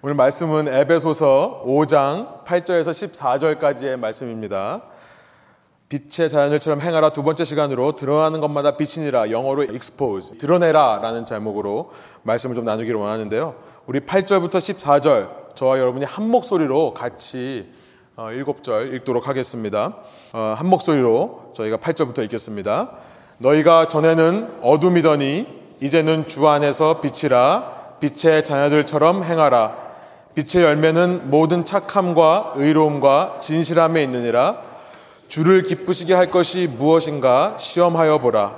[0.00, 4.82] 오늘 말씀은 에베소서 5장 8절에서 14절까지의 말씀입니다.
[5.88, 11.90] 빛의 자연들처럼 행하라 두 번째 시간으로 드러나는 것마다 빛이니라 영어로 expose 드러내라 라는 제목으로
[12.22, 13.56] 말씀을 좀 나누기를 원하는데요.
[13.86, 17.68] 우리 8절부터 14절 저와 여러분이 한 목소리로 같이
[18.14, 19.96] 어, 일곱 절 읽도록 하겠습니다.
[20.32, 22.92] 어, 한 목소리로 저희가 8절부터 읽겠습니다.
[23.38, 25.48] 너희가 전에는 어둠이더니
[25.80, 29.87] 이제는 주 안에서 빛이라 빛의 자녀들처럼 행하라.
[30.38, 34.58] 빛의 열매는 모든 착함과 의로움과 진실함에 있느니라.
[35.26, 38.54] 주를 기쁘시게 할 것이 무엇인가 시험하여 보라.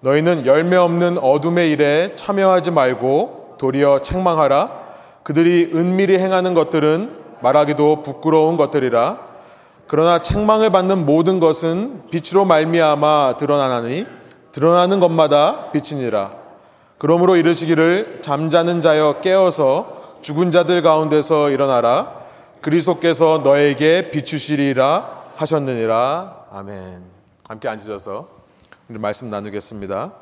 [0.00, 4.70] 너희는 열매 없는 어둠의 일에 참여하지 말고 도리어 책망하라.
[5.22, 9.18] 그들이 은밀히 행하는 것들은 말하기도 부끄러운 것들이라.
[9.86, 14.04] 그러나 책망을 받는 모든 것은 빛으로 말미암아 드러나나니
[14.52, 16.32] 드러나는 것마다 빛이니라.
[16.98, 22.24] 그러므로 이르시기를 잠자는 자여 깨어서 죽은 자들 가운데서 일어나라
[22.62, 27.02] 그리스도께서 너에게 비추시리라 하셨느니라 아멘.
[27.46, 28.30] 함께 앉으셔서
[28.86, 30.12] 말씀 나누겠습니다.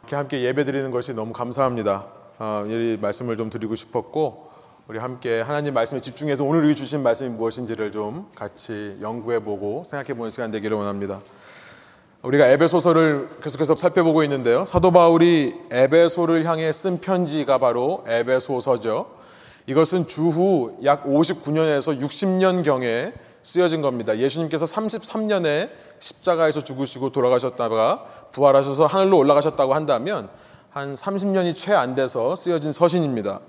[0.00, 2.06] 이렇게 함께 예배 드리는 것이 너무 감사합니다.
[2.38, 4.52] 어, 이 말씀을 좀 드리고 싶었고
[4.86, 10.30] 우리 함께 하나님 말씀에 집중해서 오늘 주신 말씀이 무엇인지를 좀 같이 연구해 보고 생각해 보는
[10.30, 11.20] 시간 되기를 원합니다.
[12.28, 14.66] 우리가 에베소서를 계속해서 살펴보고 있는데요.
[14.66, 19.06] 사도 바울이 에베소를 향해 쓴 편지가 바로 에베소서죠.
[19.66, 24.18] 이것은 주후 약 59년에서 60년 경에 쓰여진 겁니다.
[24.18, 25.70] 예수님께서 33년에
[26.00, 30.28] 십자가에서 죽으시고 돌아가셨다가 부활하셔서 하늘로 올라가셨다고 한다면
[30.68, 33.40] 한 30년이 채 안 돼서 쓰여진 서신입니다.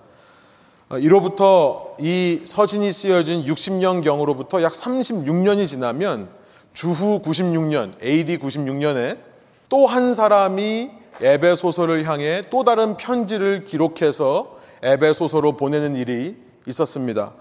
[0.92, 6.39] 어, 이로부터 이 서신이 쓰여진 60년 경으로부터 약 36년이 지나면
[6.80, 9.18] 주후 96년, AD 96년에
[9.68, 17.34] 또 한 사람이 에베소서를 향해 또 다른 편지를 기록해서 에베소서로 보내는 일이 있었습니다.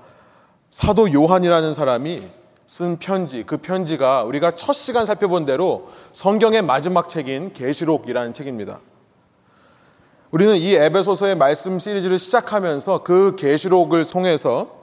[0.70, 2.20] 사도 요한이라는 사람이
[2.66, 8.80] 쓴 편지, 그 편지가 우리가 첫 시간 살펴본 대로 성경의 마지막 책인 계시록이라는 책입니다.
[10.32, 14.77] 우리는 이 에베소서의 말씀 시리즈를 시작하면서 그 계시록을 통해서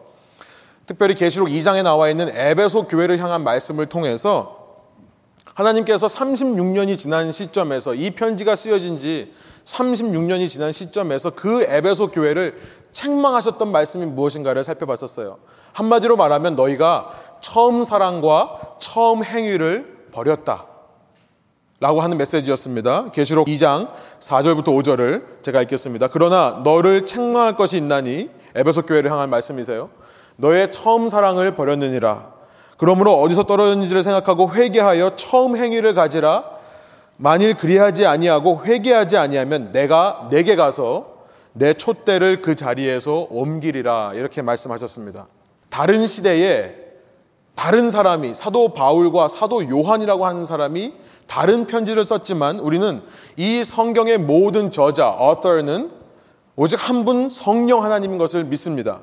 [0.86, 4.66] 특별히 계시록 2장에 나와 있는 에베소 교회를 향한 말씀을 통해서
[5.56, 12.60] 하나님께서 36년이 지난 시점에서 이 편지가 쓰여진 지 36년이 지난 시점에서 그 에베소 교회를
[12.92, 15.40] 책망하셨던 말씀이 무엇인가를 살펴봤었어요.
[15.74, 20.66] 한마디로 말하면 너희가 처음 사랑과 처음 행위를 버렸다.
[21.82, 23.12] 라고 하는 메시지였습니다.
[23.12, 26.08] 계시록 2장 4절부터 5절을 제가 읽겠습니다.
[26.08, 29.90] 그러나 너를 책망할 것이 있나니 에베소 교회를 향한 말씀이세요.
[30.38, 32.34] 너의 처음 사랑을 버렸느니라.
[32.78, 36.44] 그러므로 어디서 떨어졌는지를 생각하고 회개하여 처음 행위를 가지라.
[37.18, 41.16] 만일 그리하지 아니하고 회개하지 아니하면 내가 내게 가서
[41.54, 44.12] 내 촛대를 그 자리에서 옮기리라.
[44.16, 45.28] 이렇게 말씀하셨습니다.
[45.70, 46.76] 다른 시대에
[47.56, 50.94] 다른 사람이 사도 바울과 사도 요한이라고 하는 사람이
[51.26, 53.02] 다른 편지를 썼지만 우리는
[53.38, 55.92] 이 성경의 모든 저자, author는
[56.58, 59.00] 오직 한 분 성령 하나님인 것을 믿습니다.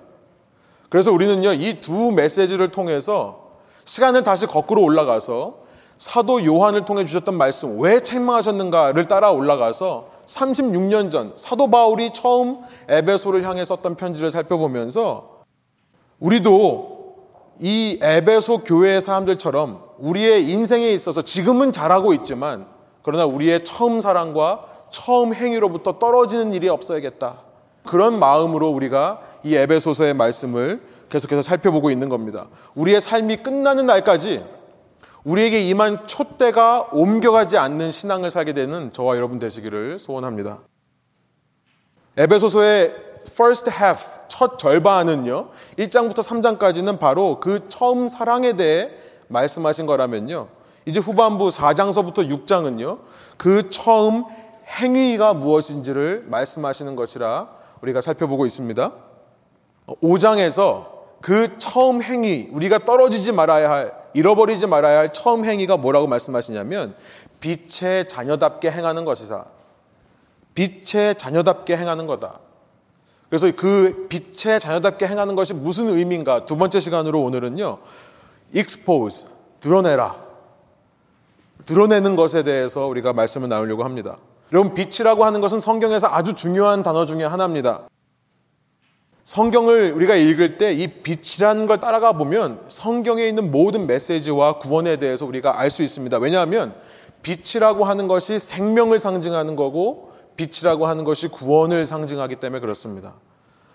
[0.93, 3.53] 그래서 우리는요, 이 두 메시지를 통해서
[3.87, 5.55] 시간을 다시 거꾸로 올라가서
[5.97, 12.59] 사도 요한을 통해 주셨던 말씀, 왜 책망하셨는가를 따라 올라가서 36년 전 사도 바울이 처음
[12.91, 15.45] 에베소를 향해 썼던 편지를 살펴보면서
[16.21, 17.15] 우리도
[17.59, 22.67] 이 에베소 교회의 사람들처럼 우리의 인생에 있어서 지금은 잘하고 있지만
[23.03, 27.52] 그러나 우리의 처음 사랑과 처음 행위로부터 떨어지는 일이 없어야겠다.
[27.85, 32.47] 그런 마음으로 우리가 이 에베소서의 말씀을 계속해서 살펴보고 있는 겁니다.
[32.75, 34.45] 우리의 삶이 끝나는 날까지
[35.25, 40.61] 우리에게 임한 촛대가 옮겨가지 않는 신앙을 살게 되는 저와 여러분 되시기를 소원합니다.
[42.17, 42.97] 에베소서의
[43.29, 48.91] first half, 첫 절반은요, 1장부터 3장까지는 바로 그 처음 사랑에 대해
[49.29, 50.49] 말씀하신 거라면요,
[50.87, 52.99] 이제 후반부 4장서부터 6장은요,
[53.37, 54.25] 그 처음
[54.67, 58.93] 행위가 무엇인지를 말씀하시는 것이라 우리가 살펴보고 있습니다.
[59.87, 60.87] 5장에서
[61.21, 66.95] 그 처음 행위, 우리가 떨어지지 말아야 할, 잃어버리지 말아야 할 처음 행위가 뭐라고 말씀하시냐면
[67.41, 69.47] 빛의 자녀답게 행하는 것이다.
[70.55, 72.41] 빛의 자녀답게 행하는 거다.
[73.29, 76.45] 그래서 그 빛의 자녀답게 행하는 것이 무슨 의미인가?
[76.45, 77.79] 두 번째 시간으로 오늘은요.
[78.55, 79.27] expose,
[79.61, 80.17] 드러내라.
[81.65, 84.19] 드러내는 것에 대해서 우리가 말씀을 나누려고 합니다.
[84.53, 87.89] 여러분, 빛이라고 하는 것은 성경에서 아주 중요한 단어 중에 하나입니다.
[89.25, 95.25] 성경을 우리가 읽을 때 이 빛이라는 걸 따라가 보면 성경에 있는 모든 메시지와 구원에 대해서
[95.25, 96.19] 우리가 알 수 있습니다.
[96.19, 96.75] 왜냐하면
[97.23, 103.15] 빛이라고 하는 것이 생명을 상징하는 거고 빛이라고 하는 것이 구원을 상징하기 때문에 그렇습니다.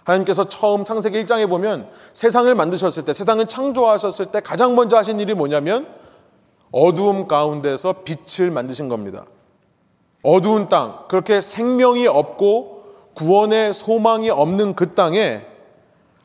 [0.03, 5.33] 하나님께서 처음 창세기 1장에 보면 세상을 만드셨을 때, 세상을 창조하셨을 때 가장 먼저 하신 일이
[5.33, 5.87] 뭐냐면
[6.71, 9.25] 어두움 가운데서 빛을 만드신 겁니다.
[10.23, 12.83] 어두운 땅, 그렇게 생명이 없고
[13.13, 15.45] 구원의 소망이 없는 그 땅에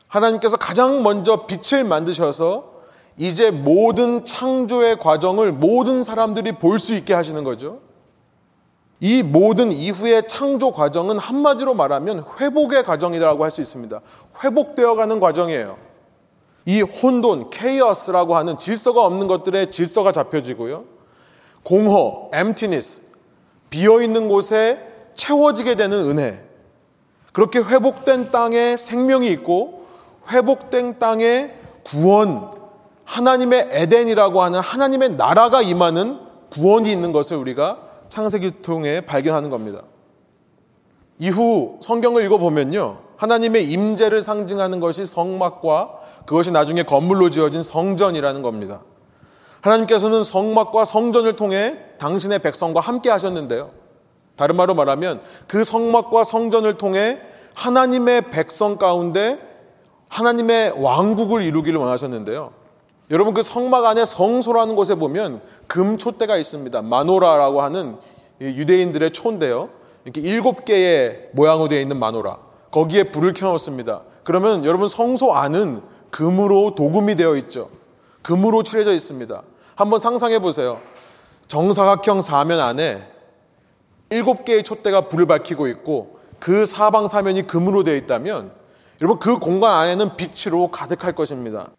[0.07, 2.71] 하나님께서 가장 먼저 빛을 만드셔서
[3.17, 7.79] 이제 모든 창조의 과정을 모든 사람들이 볼 수 있게 하시는 거죠.
[8.99, 14.01] 이 모든 이후의 창조 과정은 한마디로 말하면 회복의 과정이라고 할 수 있습니다.
[14.43, 15.77] 회복되어 가는 과정이에요.
[16.65, 20.85] 이 혼돈, 케이어스라고 하는 질서가 없는 것들의 질서가 잡혀지고요.
[21.63, 23.03] 공허, emptiness,
[23.73, 24.79] 비어 있는 곳에
[25.15, 26.43] 채워지게 되는 은혜.
[27.31, 29.87] 그렇게 회복된 땅에 생명이 있고
[30.29, 32.51] 회복된 땅에 구원,
[33.03, 36.19] 하나님의 에덴이라고 하는 하나님의 나라가 임하는
[36.51, 37.79] 구원이 있는 것을 우리가
[38.09, 39.81] 창세기를 통해 발견하는 겁니다.
[41.17, 42.99] 이후 성경을 읽어보면요.
[43.17, 48.81] 하나님의 임재를 상징하는 것이 성막과 그것이 나중에 건물로 지어진 성전이라는 겁니다.
[49.63, 53.71] 하나님께서는 성막과 성전을 통해 당신의 백성과 함께 하셨는데요.
[54.35, 57.19] 다른 말로 말하면 그 성막과 성전을 통해
[57.53, 59.39] 하나님의 백성 가운데
[60.09, 62.51] 하나님의 왕국을 이루기를 원하셨는데요.
[63.09, 66.81] 여러분 그 성막 안에 성소라는 곳에 보면 금 촛대가 있습니다.
[66.81, 67.97] 마노라라고 하는
[68.41, 69.69] 유대인들의 초인데요.
[70.03, 72.37] 이렇게 일곱 개의 모양으로 되어 있는 마노라.
[72.71, 74.01] 거기에 불을 켜놓습니다.
[74.23, 77.69] 그러면 여러분 성소 안은 금으로 도금이 되어 있죠.
[78.23, 79.43] 금으로 칠해져 있습니다.
[79.75, 80.81] 한번 상상해 보세요.
[81.47, 83.07] 정사각형 사면 안에
[84.09, 88.51] 일곱 개의 촛대가 불을 밝히고 있고 그 사방 사면이 금으로 되어 있다면
[89.01, 91.71] 여러분 그 공간 안에는 빛으로 가득할 것입니다.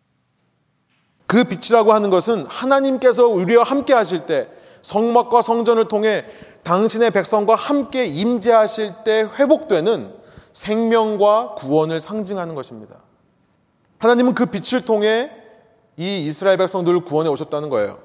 [1.26, 4.48] 그 빛이라고 하는 것은 하나님께서 우리와 함께 하실 때
[4.82, 6.24] 성막과 성전을 통해
[6.62, 10.14] 당신의 백성과 함께 임재하실 때 회복되는
[10.52, 13.00] 생명과 구원을 상징하는 것입니다.
[13.98, 15.30] 하나님은 그 빛을 통해
[15.96, 17.98] 이 이스라엘 백성들을 구원해 오셨다는 거예요.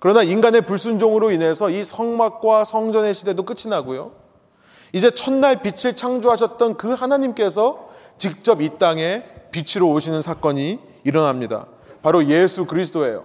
[0.00, 4.12] 그러나 인간의 불순종으로 인해서 이 성막과 성전의 시대도 끝이 나고요.
[4.92, 7.88] 이제 첫날 빛을 창조하셨던 그 하나님께서
[8.18, 11.66] 직접 이 땅에 빛으로 오시는 사건이 일어납니다.
[12.02, 13.24] 바로 예수 그리스도예요.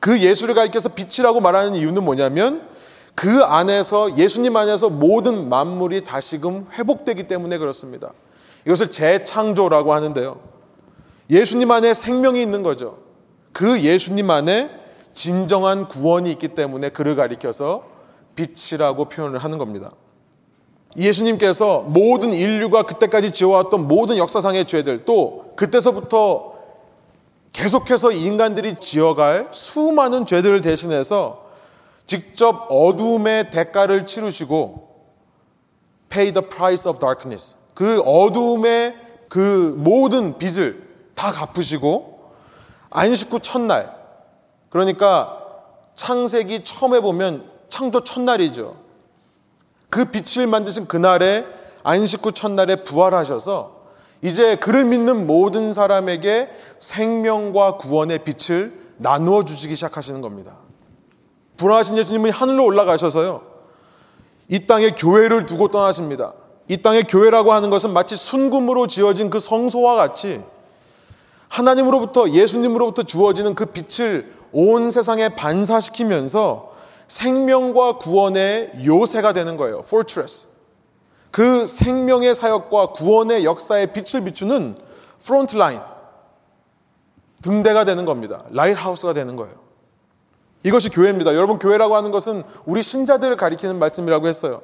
[0.00, 2.68] 그 예수를 가리켜서 빛이라고 말하는 이유는 뭐냐면
[3.14, 8.12] 그 안에서 예수님 안에서 모든 만물이 다시금 회복되기 때문에 그렇습니다.
[8.66, 10.40] 이것을 재창조라고 하는데요.
[11.30, 12.98] 예수님 안에 생명이 있는 거죠.
[13.52, 14.70] 그 예수님 안에
[15.14, 17.84] 진정한 구원이 있기 때문에 그를 가리켜서
[18.34, 19.92] 빛이라고 표현을 하는 겁니다.
[20.96, 26.52] 예수님께서 모든 인류가 그때까지 지어왔던 모든 역사상의 죄들 또 그때서부터
[27.52, 31.42] 계속해서 인간들이 지어갈 수많은 죄들을 대신해서
[32.06, 34.88] 직접 어둠의 대가를 치르시고
[36.08, 38.94] pay the price of darkness 그 어둠의
[39.28, 42.11] 그 모든 빚을 다 갚으시고
[42.92, 43.94] 안식 후 첫날
[44.70, 45.38] 그러니까
[45.96, 48.76] 창세기 처음에 보면 창조 첫날이죠.
[49.90, 51.44] 그 빛을 만드신 그날에
[51.82, 53.82] 안식 후 첫날에 부활하셔서
[54.22, 60.56] 이제 그를 믿는 모든 사람에게 생명과 구원의 빛을 나누어 주시기 시작하시는 겁니다.
[61.56, 63.42] 불안하신 예수님은 하늘로 올라가셔서요.
[64.48, 66.34] 이 땅에 교회를 두고 떠나십니다.
[66.68, 70.40] 이 땅의 교회라고 하는 것은 마치 순금으로 지어진 그 성소와 같이
[71.52, 76.72] 하나님으로부터 예수님으로부터 주어지는 그 빛을 온 세상에 반사시키면서
[77.08, 79.82] 생명과 구원의 요새가 되는 거예요.
[79.84, 80.48] fortress.
[81.30, 84.76] 그 생명의 사역과 구원의 역사의 빛을 비추는
[85.22, 85.80] front line,
[87.42, 88.44] 등대가 되는 겁니다.
[88.50, 89.52] lighthouse가 되는 거예요.
[90.62, 91.34] 이것이 교회입니다.
[91.34, 94.62] 여러분, 교회라고 하는 것은 우리 신자들을 가리키는 말씀이라고 했어요.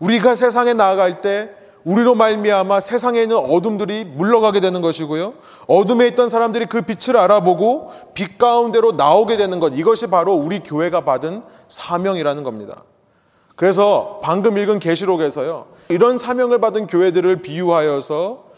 [0.00, 5.34] 우리가 세상에 나아갈 때 우리로 말미암아 세상에 있는 어둠들이 물러가게 되는 것이고요.
[5.66, 9.72] 어둠에 있던 사람들이 그 빛을 알아보고 빛 가운데로 나오게 되는 것.
[9.74, 12.84] 이것이 바로 우리 교회가 받은 사명이라는 겁니다.
[13.56, 15.66] 그래서 방금 읽은 계시록에서요.
[15.88, 18.50] 이런 사명을 받은 교회들을 비유하여서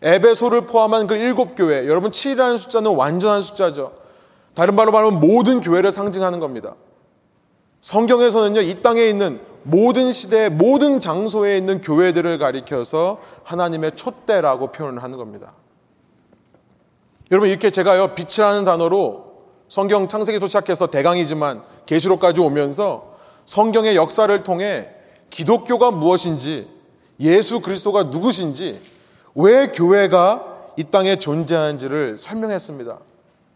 [0.00, 3.92] 에베소를 포함한 그 일곱 교회, 여러분 7이라는 숫자는 완전한 숫자죠.
[4.54, 6.74] 다른 말로 말하면 모든 교회를 상징하는 겁니다.
[7.88, 15.16] 성경에서는요, 이 땅에 있는 모든 시대, 모든 장소에 있는 교회들을 가리켜서 하나님의 촛대라고 표현을 하는
[15.16, 15.54] 겁니다.
[17.30, 19.32] 여러분, 이렇게 제가요, 빛이라는 단어로
[19.70, 23.16] 성경 창세기 도착해서 대강이지만 계시록까지 오면서
[23.46, 24.90] 성경의 역사를 통해
[25.30, 26.68] 기독교가 무엇인지
[27.20, 28.82] 예수 그리스도가 누구신지
[29.34, 32.98] 왜 교회가 이 땅에 존재하는지를 설명했습니다.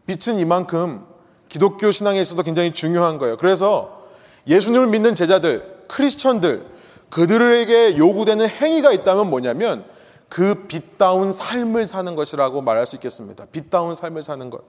[0.07, 1.05] 빛은 이만큼
[1.51, 3.37] 기독교 신앙에 있어서 굉장히 중요한 거예요.
[3.37, 4.01] 그래서
[4.47, 6.67] 예수님을 믿는 제자들, 크리스천들,
[7.11, 9.85] 그들에게 요구되는 행위가 있다면 뭐냐면
[10.29, 13.45] 그 빛다운 삶을 사는 것이라고 말할 수 있겠습니다.
[13.53, 14.63] 빛다운 삶을 사는 것.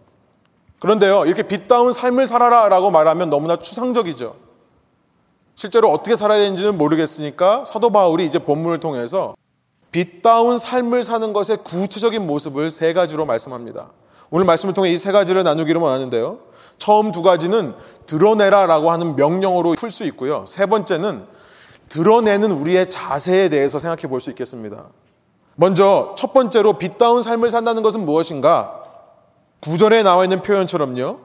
[0.79, 4.35] 그런데요, 이렇게 빛다운 삶을 살아라 라고 말하면 너무나 추상적이죠.
[5.55, 9.35] 실제로 어떻게 살아야 되는지는 모르겠으니까 사도 바울이 이제 본문을 통해서
[9.91, 13.91] 빛다운 삶을 사는 것의 구체적인 모습을 세 가지로 말씀합니다.
[14.31, 16.39] 오늘 말씀을 통해 이 세 가지를 나누기를 원하는데요.
[16.83, 17.75] 처음 두 가지는
[18.07, 20.43] 드러내라 라고 하는 명령어로 풀 수 있고요.
[20.45, 21.25] 세 번째는
[21.87, 24.87] 드러내는 우리의 자세에 대해서 생각해 볼 수 있겠습니다.
[25.55, 28.81] 먼저 첫 번째로 빛다운 삶을 산다는 것은 무엇인가?
[29.61, 31.19] 구절에 나와 있는 표현처럼요.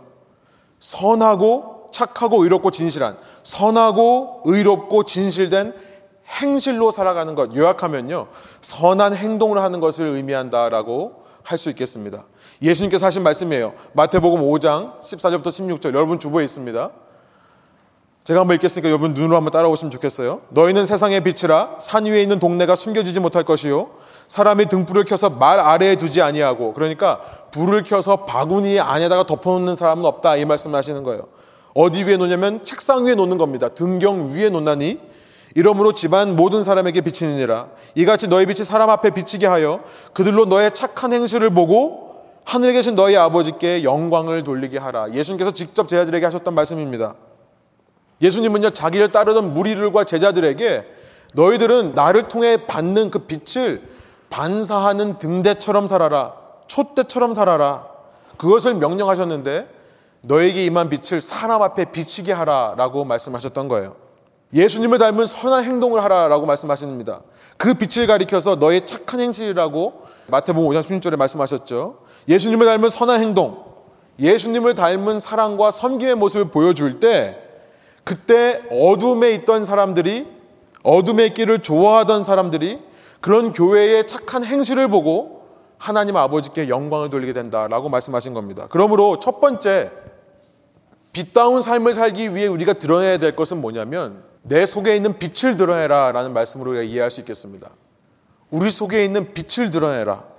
[0.78, 5.74] 선하고 착하고 의롭고 진실한 선하고 의롭고 진실된
[6.40, 8.28] 행실로 살아가는 것 요약하면요.
[8.60, 12.26] 선한 행동을 하는 것을 의미한다라고 할 수 있겠습니다.
[12.60, 13.74] 예수님께서 하신 말씀이에요.
[13.92, 16.90] 마태복음 5장 14절부터 16절 여러분 주보에 있습니다.
[18.24, 20.42] 제가 한번 읽겠으니까 여러분 눈으로 한번 따라오시면 좋겠어요.
[20.50, 23.90] 너희는 세상의 빛이라 산 위에 있는 동네가 숨겨지지 못할 것이요
[24.26, 27.20] 사람의 등불을 켜서 말 아래에 두지 아니하고 그러니까
[27.52, 31.28] 불을 켜서 바구니 안에다가 덮어놓는 사람은 없다 이 말씀을 하시는 거예요.
[31.74, 33.68] 어디 위에 놓냐면 책상 위에 놓는 겁니다.
[33.70, 35.00] 등경 위에 놓나니
[35.54, 39.80] 이러므로 집안 모든 사람에게 비치느니라 이같이 너희 빛이 사람 앞에 비치게 하여
[40.12, 42.07] 그들로 너의 착한 행실을 보고
[42.48, 45.12] 하늘에 계신 너희 아버지께 영광을 돌리게 하라.
[45.12, 47.14] 예수님께서 직접 제자들에게 하셨던 말씀입니다.
[48.22, 50.86] 예수님은요 자기를 따르던 무리들과 제자들에게
[51.34, 53.82] 너희들은 나를 통해 받는 그 빛을
[54.30, 56.32] 반사하는 등대처럼 살아라.
[56.68, 57.86] 촛대처럼 살아라.
[58.38, 59.68] 그것을 명령하셨는데
[60.22, 63.96] 너에게 임한 빛을 사람 앞에 비치게 하라 라고 말씀하셨던 거예요.
[64.54, 67.20] 예수님을 닮은 선한 행동을 하라 라고 말씀하십니다.
[67.58, 72.07] 그 빛을 가리켜서 너의 착한 행실이라고 마태복음 5장 16절에 말씀하셨죠.
[72.28, 73.64] 예수님을 닮은 선한 행동,
[74.18, 77.38] 예수님을 닮은 사랑과 섬김의 모습을 보여줄 때
[78.04, 80.26] 그때 어둠에 있던 사람들이
[80.82, 82.80] 어둠의 길을 좋아하던 사람들이
[83.20, 85.42] 그런 교회의 착한 행실을 보고
[85.78, 88.66] 하나님 아버지께 영광을 돌리게 된다라고 말씀하신 겁니다.
[88.70, 89.90] 그러므로 첫 번째
[91.12, 96.32] 빛다운 삶을 살기 위해 우리가 드러내야 될 것은 뭐냐면 내 속에 있는 빛을 드러내라 라는
[96.32, 97.70] 말씀으로 이해할 수 있겠습니다.
[98.50, 100.37] 우리 속에 있는 빛을 드러내라.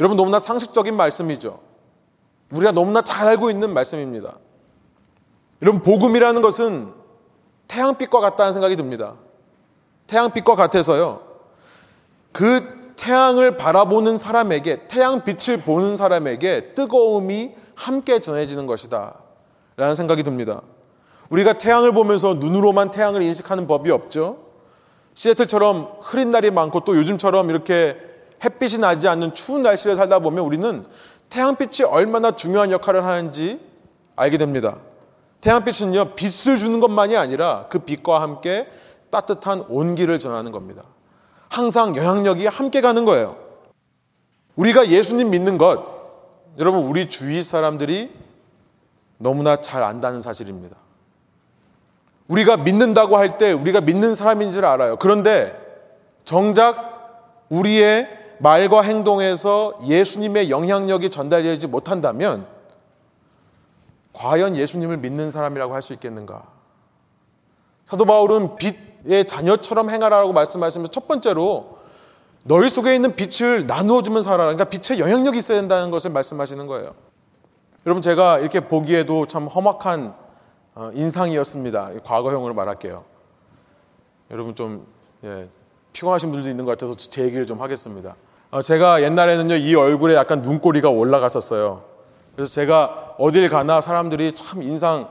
[0.00, 1.60] 여러분 너무나 상식적인 말씀이죠.
[2.52, 4.36] 우리가 너무나 잘 알고 있는 말씀입니다.
[5.62, 6.92] 여러분 복음이라는 것은
[7.68, 9.14] 태양빛과 같다는 생각이 듭니다.
[10.06, 11.22] 태양빛과 같아서요.
[12.32, 19.14] 그 태양을 바라보는 사람에게 태양빛을 보는 사람에게 뜨거움이 함께 전해지는 것이다.
[19.76, 20.62] 라는 생각이 듭니다.
[21.30, 24.38] 우리가 태양을 보면서 눈으로만 태양을 인식하는 법이 없죠.
[25.14, 27.96] 시애틀처럼 흐린 날이 많고 또 요즘처럼 이렇게
[28.44, 30.84] 햇빛이 나지 않는 추운 날씨를 살다 보면 우리는
[31.30, 33.60] 태양빛이 얼마나 중요한 역할을 하는지
[34.16, 34.76] 알게 됩니다.
[35.40, 38.68] 태양빛은요, 빛을 주는 것만이 아니라 그 빛과 함께
[39.10, 40.84] 따뜻한 온기를 전하는 겁니다.
[41.48, 43.36] 항상 영향력이 함께 가는 거예요.
[44.56, 45.84] 우리가 예수님 믿는 것,
[46.58, 48.12] 여러분, 우리 주위 사람들이
[49.18, 50.76] 너무나 잘 안다는 사실입니다.
[52.28, 54.96] 우리가 믿는다고 할 때 우리가 믿는 사람인 줄 알아요.
[54.96, 55.54] 그런데
[56.24, 62.46] 정작 우리의 말과 행동에서 예수님의 영향력이 전달되지 못한다면
[64.12, 66.44] 과연 예수님을 믿는 사람이라고 할 수 있겠는가?
[67.84, 71.78] 사도 바울은 빛의 자녀처럼 행하라고 말씀하시면서 첫 번째로
[72.44, 74.54] 너희 속에 있는 빛을 나누어 주면 살아라.
[74.54, 76.94] 그러니까 빛의 영향력이 있어야 된다는 것을 말씀하시는 거예요.
[77.86, 80.14] 여러분 제가 이렇게 보기에도 참 험악한
[80.76, 81.90] 어, 인상이었습니다.
[82.04, 83.04] 과거형으로 말할게요.
[84.30, 84.86] 여러분 좀
[85.24, 85.48] 예,
[85.94, 88.16] 피곤하신 분들도 있는 것 같아서 제 얘기를 좀 하겠습니다.
[88.50, 91.82] 어, 제가 옛날에는요 이 얼굴에 약간 눈꼬리가 올라갔었어요.
[92.34, 95.08] 그래서 제가 어딜 가나 사람들이 참 인상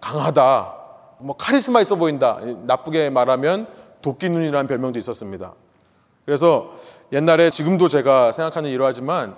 [0.00, 0.74] 강하다,
[1.18, 2.38] 뭐 카리스마 있어 보인다.
[2.66, 3.66] 나쁘게 말하면
[4.02, 5.54] 도끼 눈이라는 별명도 있었습니다.
[6.26, 6.76] 그래서
[7.12, 9.36] 옛날에 지금도 제가 생각하는 이러하지만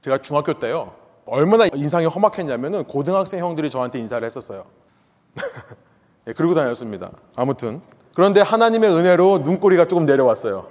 [0.00, 0.94] 제가 중학교 때요
[1.26, 4.64] 얼마나 인상이 험악했냐면은 고등학생 형들이 저한테 인사를 했었어요.
[6.26, 7.10] 예, 그러고 다녔습니다.
[7.36, 7.80] 아무튼
[8.18, 10.66] 그런데 하나님의 은혜로 눈꼬리가 조금 내려왔어요.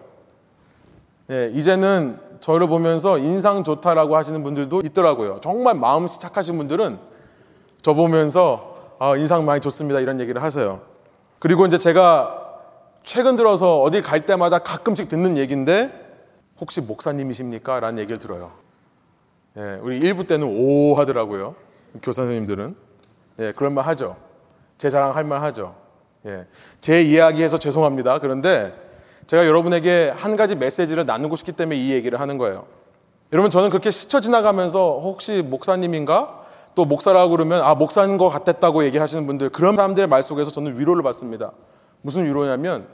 [1.32, 5.39] 예, 이제는 저를 보면서 인상 좋다라고 하시는 분들도 있더라고요.
[5.42, 7.00] 정말 마음이 착하신 분들은
[7.82, 10.82] 저 보면서 아, 인상 많이 좋습니다 이런 얘기를 하세요.
[11.39, 12.38] 그리고 이제 제가
[13.04, 15.89] 최근 들어서 어디 갈 때마다 가끔씩 듣는 얘기인데
[16.60, 17.80] 혹시 목사님이십니까?
[17.80, 18.51] 라는 얘기를 들어요.
[19.56, 21.56] 예, 우리 일부 때는 오 하더라고요.
[22.04, 22.75] 교사 선생님들은.
[23.39, 24.18] 예, 그런 말 하죠.
[24.77, 25.87] 제 자랑 할 말 하죠.
[26.27, 26.46] 예,
[26.81, 28.19] 제 이야기해서 죄송합니다.
[28.19, 28.74] 그런데
[29.27, 32.65] 제가 여러분에게 한 가지 메시지를 나누고 싶기 때문에 이 얘기를 하는 거예요.
[33.34, 36.46] 여러분, 저는 그렇게 스쳐 지나가면서 혹시 목사님인가?
[36.75, 41.01] 또 목사라고 그러면 아, 목사인 것 같았다고 얘기하시는 분들, 그런 사람들의 말 속에서 저는 위로를
[41.01, 41.51] 받습니다.
[42.01, 42.88] 무슨 위로냐면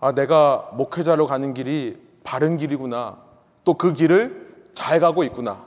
[0.00, 3.18] 아, 내가 목회자로 가는 길이 바른 길이구나.
[3.64, 5.64] 또 그 길을 잘 가고 있구나.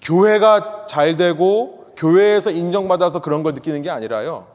[0.00, 4.46] 교회가 잘 되고 교회에서 인정받아서 그런 걸 느끼는 게 아니라요.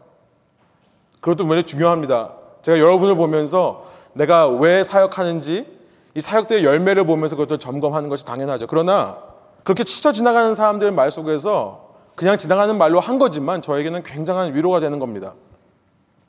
[1.21, 2.33] 그것도 굉장히 중요합니다.
[2.61, 5.77] 제가 여러분을 보면서 내가 왜 사역하는지
[6.15, 8.67] 이 사역들의 열매를 보면서 그것을 점검하는 것이 당연하죠.
[8.67, 9.17] 그러나
[9.63, 14.97] 그렇게 치쳐 지나가는 사람들의 말 속에서 그냥 지나가는 말로 한 거지만 저에게는 굉장한 위로가 되는
[14.97, 15.35] 겁니다.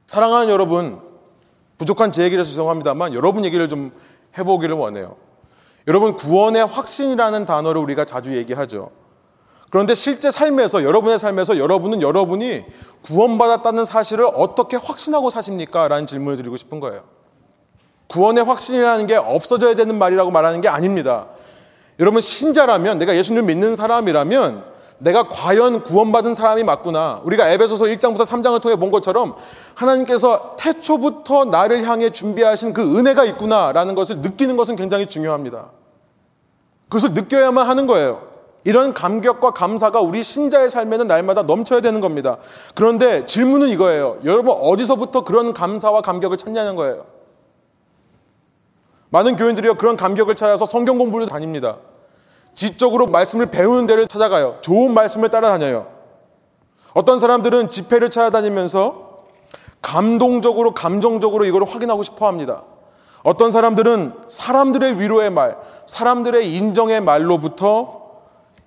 [0.07, 1.01] 사랑하는 여러분,
[1.79, 3.93] 부족한 제 얘기를 해서 죄송합니다만 여러분 얘기를 좀
[4.37, 5.17] 해보기를 원해요.
[5.87, 8.91] 여러분, 구원의 확신이라는 단어를 우리가 자주 얘기하죠.
[9.71, 12.65] 그런데 실제 삶에서, 여러분의 삶에서 여러분은 여러분이
[13.03, 15.89] 구원받았다는 사실을 어떻게 확신하고 사십니까?
[15.89, 17.03] 라는 질문을 드리고 싶은 거예요.
[18.09, 21.27] 구원의 확신이라는 게 없어져야 되는 말이라고 말하는 게 아닙니다.
[22.01, 24.65] 여러분, 신자라면, 내가 예수님을 믿는 사람이라면
[24.99, 27.21] 내가 과연 구원받은 사람이 맞구나.
[27.25, 29.37] 우리가 에베소서 1장부터 3장을 통해 본 것처럼
[29.75, 35.71] 하나님께서 태초부터 나를 향해 준비하신 그 은혜가 있구나라는 것을 느끼는 것은 굉장히 중요합니다.
[36.89, 38.28] 그것을 느껴야만 하는 거예요.
[38.65, 42.39] 이런 감격과 감사가 우리 신자의 삶에는 날마다 넘쳐야 되는 겁니다.
[42.75, 44.19] 그런데 질문은 이거예요.
[44.25, 47.07] 여러분 어디서부터 그런 감사와 감격을 찾냐는 거예요.
[49.11, 51.79] 많은 교인들이요 그런 감격을 찾아서 성경 공부를 다닙니다.
[52.55, 54.59] 지적으로 말씀을 배우는 데를 찾아가요.
[54.61, 55.87] 좋은 말씀을 따라다녀요.
[56.93, 59.09] 어떤 사람들은 집회를 찾아다니면서
[59.81, 62.65] 감동적으로, 감정적으로 이걸 확인하고 싶어 합니다.
[63.23, 67.98] 어떤 사람들은 사람들의 위로의 말, 사람들의 인정의 말로부터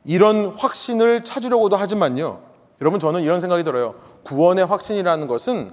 [0.04, 2.42] 이런 확신을 찾으려고도 하지만요.
[2.82, 3.96] 여러분, 저는 이런 생각이 들어요.
[4.24, 5.70] 구원의 확신이라는 것은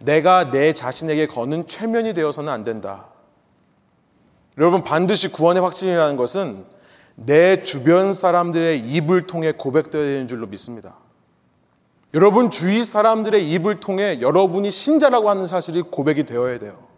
[0.00, 3.06] 내가 내 자신에게 거는 최면이 되어서는 안 된다.
[4.58, 6.64] 여러분, 반드시 구원의 확신이라는 것은
[7.14, 10.96] 내 주변 사람들의 입을 통해 고백되어야 되는 줄로 믿습니다.
[12.12, 16.88] 여러분 주위 사람들의 입을 통해 여러분이 신자라고 하는 사실이 고백이 되어야 돼요.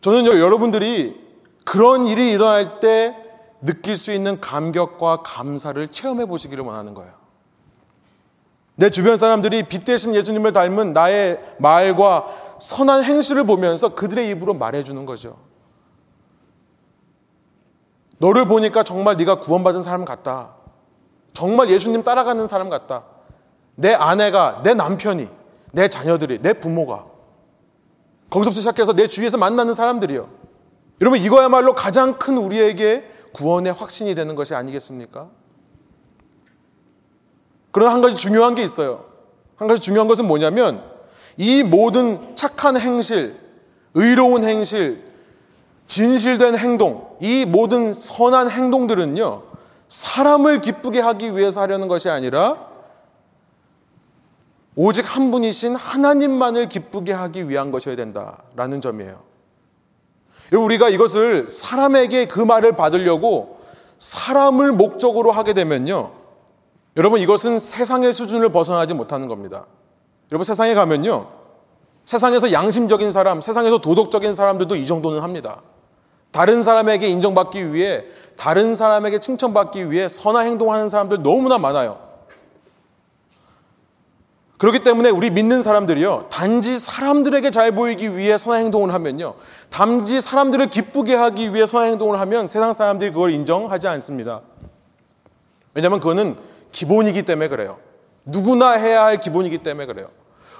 [0.00, 1.20] 저는 여러분들이
[1.64, 3.16] 그런 일이 일어날 때
[3.62, 7.12] 느낄 수 있는 감격과 감사를 체험해 보시기를 원하는 거예요.
[8.74, 12.26] 내 주변 사람들이 빛 대신 예수님을 닮은 나의 말과
[12.60, 15.36] 선한 행실을 보면서 그들의 입으로 말해주는 거죠.
[18.18, 20.54] 너를 보니까 정말 네가 구원받은 사람 같다.
[21.32, 23.04] 정말 예수님 따라가는 사람 같다.
[23.74, 25.28] 내 아내가, 내 남편이,
[25.72, 27.06] 내 자녀들이, 내 부모가
[28.30, 30.28] 거기서부터 시작해서 내 주위에서 만나는 사람들이요.
[31.00, 35.28] 여러분 이거야말로 가장 큰 우리에게 구원의 확신이 되는 것이 아니겠습니까?
[37.70, 39.06] 그러나 한 가지 중요한 게 있어요.
[39.56, 40.82] 한 가지 중요한 것은 뭐냐면
[41.36, 43.38] 이 모든 착한 행실,
[43.94, 45.04] 의로운 행실,
[45.86, 49.42] 진실된 행동, 이 모든 선한 행동들은요,
[49.88, 52.70] 사람을 기쁘게 하기 위해서 하려는 것이 아니라
[54.74, 59.31] 오직 한 분이신 하나님만을 기쁘게 하기 위한 것이어야 된다라는 점이에요.
[60.56, 63.58] 우리가 이것을 사람에게 그 말을 받으려고
[63.98, 66.10] 사람을 목적으로 하게 되면요.
[66.96, 69.66] 여러분, 이것은 세상의 수준을 벗어나지 못하는 겁니다.
[70.30, 71.28] 여러분, 세상에 가면요.
[72.04, 75.62] 세상에서 양심적인 사람, 세상에서 도덕적인 사람들도 이 정도는 합니다.
[76.32, 78.04] 다른 사람에게 인정받기 위해,
[78.36, 82.01] 다른 사람에게 칭찬받기 위해 선한 행동하는 사람들 너무나 많아요.
[84.62, 89.34] 그렇기 때문에 우리 믿는 사람들이요, 단지 사람들에게 잘 보이기 위해 선한 행동을 하면요,
[89.70, 94.42] 단지 사람들을 기쁘게 하기 위해 선한 행동을 하면 세상 사람들이 그걸 인정하지 않습니다.
[95.74, 96.36] 왜냐하면 그거는
[96.70, 97.78] 기본이기 때문에 그래요.
[98.24, 100.06] 누구나 해야 할 기본이기 때문에 그래요.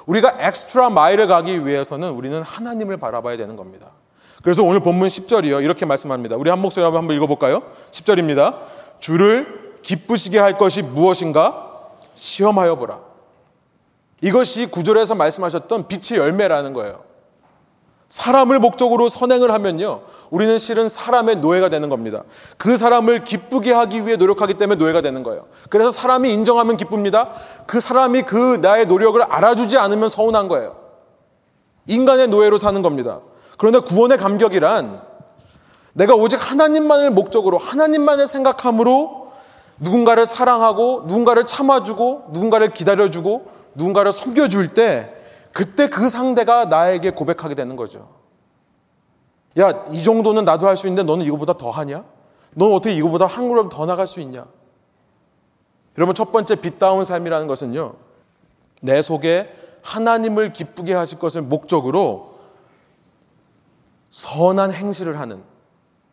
[0.07, 3.91] 우리가 엑스트라 마일을 가기 위해서는 우리는 하나님을 바라봐야 되는 겁니다.
[4.43, 5.63] 그래서 오늘 본문 10절이요.
[5.63, 6.35] 이렇게 말씀합니다.
[6.35, 7.63] 우리 한 목소리 한번 읽어볼까요?
[7.93, 8.57] 10절입니다.
[8.99, 11.91] 주를 기쁘시게 할 것이 무엇인가?
[12.17, 13.12] 시험하여 보라.
[14.23, 17.03] 이것이 구절에서 말씀하셨던 빛의 열매라는 거예요.
[18.09, 20.03] 사람을 목적으로 선행을 하면요.
[20.31, 22.23] 우리는 실은 사람의 노예가 되는 겁니다.
[22.57, 25.47] 그 사람을 기쁘게 하기 위해 노력하기 때문에 노예가 되는 거예요.
[25.71, 27.33] 그래서 사람이 인정하면 기쁩니다.
[27.67, 30.77] 그 사람이 그 나의 노력을 알아주지 않으면 서운한 거예요.
[31.87, 33.21] 인간의 노예로 사는 겁니다.
[33.59, 35.01] 그런데 구원의 감격이란
[35.95, 39.33] 내가 오직 하나님만을 목적으로 하나님만을 생각함으로
[39.79, 45.15] 누군가를 사랑하고 누군가를 참아주고 누군가를 기다려주고 누군가를 섬겨줄 때
[45.53, 48.09] 그때 그 상대가 나에게 고백하게 되는 거죠.
[49.59, 52.05] 야, 이 정도는 나도 할 수 있는데 너는 이거보다 더 하냐?
[52.55, 54.47] 너는 어떻게 이거보다 한 걸음 더 나갈 수 있냐?
[55.99, 57.95] 여러분, 첫 번째 빛다운 삶이라는 것은요,
[58.81, 62.39] 내 속에 하나님을 기쁘게 하실 것을 목적으로
[64.11, 65.43] 선한 행실을 하는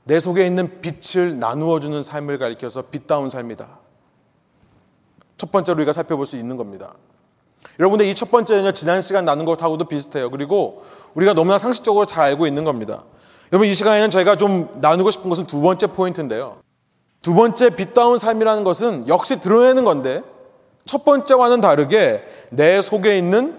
[0.04, 3.80] 내 속에 있는 빛을 나누어 주는 삶을 가리켜서 빛다운 삶이다.
[5.38, 6.96] 첫 번째로 우리가 살펴볼 수 있는 겁니다.
[7.80, 10.30] 여러분들 이 첫 번째는요 지난 시간 나눈 것하고도 비슷해요.
[10.30, 13.04] 그리고 우리가 너무나 상식적으로 잘 알고 있는 겁니다.
[13.52, 16.58] 여러분 이 시간에는 저희가 좀 나누고 싶은 것은 두 번째 포인트인데요.
[17.22, 20.22] 두 번째 빛다운 삶이라는 것은 역시 드러내는 건데
[20.86, 23.58] 첫 번째와는 다르게 내 속에 있는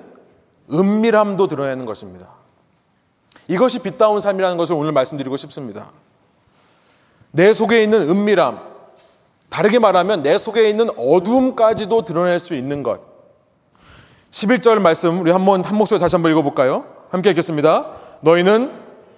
[0.73, 2.29] 은밀함도 드러내는 것입니다.
[3.49, 5.91] 이것이 빛다운 삶이라는 것을 오늘 말씀드리고 싶습니다.
[7.33, 8.61] 내 속에 있는 은밀함,
[9.49, 13.10] 다르게 말하면 내 속에 있는 어두움까지도 드러낼 수 있는 것.
[14.31, 16.85] 11절 말씀 우리 한번 한 목소리 다시 한번 읽어볼까요?
[17.11, 17.87] 함께 읽겠습니다.
[18.21, 18.71] 너희는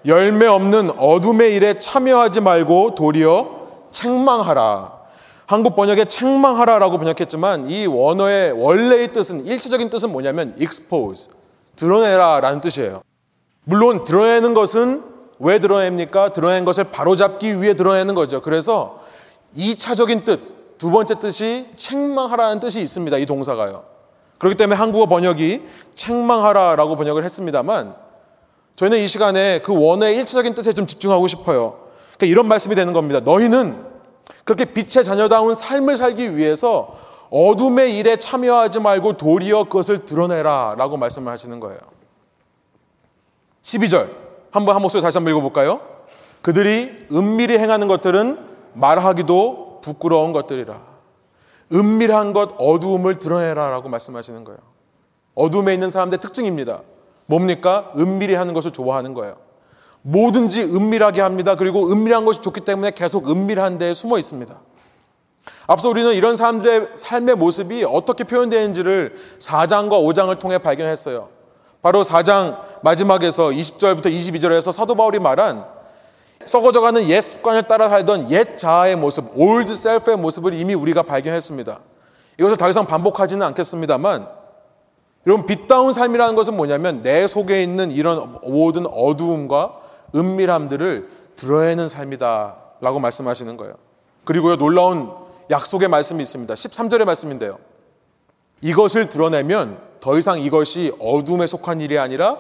[0.07, 5.03] 열매 없는 어둠의 일에 참여하지 말고 도리어 책망하라.
[5.47, 11.31] 한국 번역에 책망하라라고 번역했지만 이 원어의 원래의 뜻은 일차적인 뜻은 뭐냐면 expose,
[11.77, 13.03] 드러내라라는 뜻이에요.
[13.65, 15.05] 물론 드러내는 것은
[15.39, 16.33] 왜 드러냅니까?
[16.33, 18.41] 드러낸 것을 바로잡기 위해 드러내는 거죠.
[18.41, 19.01] 그래서
[19.57, 23.19] 2차적인 뜻, 두 번째 뜻이 책망하라는 뜻이 있습니다.
[23.19, 23.92] 이 동사가요.
[24.43, 25.63] 그렇기 때문에 한국어 번역이
[25.95, 27.95] 책망하라 라고 번역을 했습니다만
[28.75, 31.79] 저희는 이 시간에 그 원어의 1차적인 뜻에 좀 집중하고 싶어요.
[32.17, 33.21] 그러니까 이런 말씀이 되는 겁니다.
[33.21, 33.87] 너희는
[34.43, 36.99] 그렇게 빛의 자녀다운 삶을 살기 위해서
[37.31, 41.79] 어둠의 일에 참여하지 말고 도리어 그것을 드러내라 라고 말씀을 하시는 거예요.
[43.63, 44.11] 12절.
[44.51, 45.83] 한번 한 목소리 다시 한번 읽어볼까요?
[46.43, 48.41] 그들이 은밀히 행하는 것들은
[48.73, 50.92] 말하기도 부끄러운 것들이라.
[51.73, 54.59] 은밀한 것, 어두움을 드러내라 라고 말씀하시는 거예요.
[55.35, 56.83] 어둠에 있는 사람들의 특징입니다.
[57.27, 57.93] 뭡니까?
[57.97, 59.37] 은밀히 하는 것을 좋아하는 거예요.
[60.03, 61.55] 뭐든지 은밀하게 합니다.
[61.55, 64.55] 그리고 은밀한 것이 좋기 때문에 계속 은밀한 데에 숨어 있습니다.
[65.67, 71.29] 앞서 우리는 이런 사람들의 삶의 모습이 어떻게 표현되는지를 4장과 5장을 통해 발견했어요.
[71.81, 75.65] 바로 4장 마지막에서 20절부터 22절에서 사도 바울이 말한
[76.45, 81.81] 썩어져가는 옛 습관을 따라 살던 옛 자아의 모습, old self의 모습을 이미 우리가 발견했습니다.
[82.39, 84.29] 이것을 더 이상 반복하지는 않겠습니다만
[85.27, 89.81] 여러분 빛다운 삶이라는 것은 뭐냐면 내 속에 있는 이런 모든 어두움과
[90.15, 93.75] 은밀함들을 드러내는 삶이다 라고 말씀하시는 거예요.
[94.25, 95.15] 그리고요 놀라운
[95.51, 96.55] 약속의 말씀이 있습니다.
[96.55, 97.59] 13절의 말씀인데요.
[98.61, 102.39] 이것을 드러내면 더 이상 이것이 어둠에 속한 일이 아니라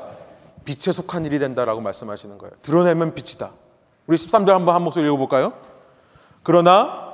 [0.64, 2.52] 빛에 속한 일이 된다라고 말씀하시는 거예요.
[2.62, 3.50] 드러내면 빛이다.
[4.06, 5.52] 우리 13절 한번 한 목소리 읽어볼까요?
[6.42, 7.12] 그러나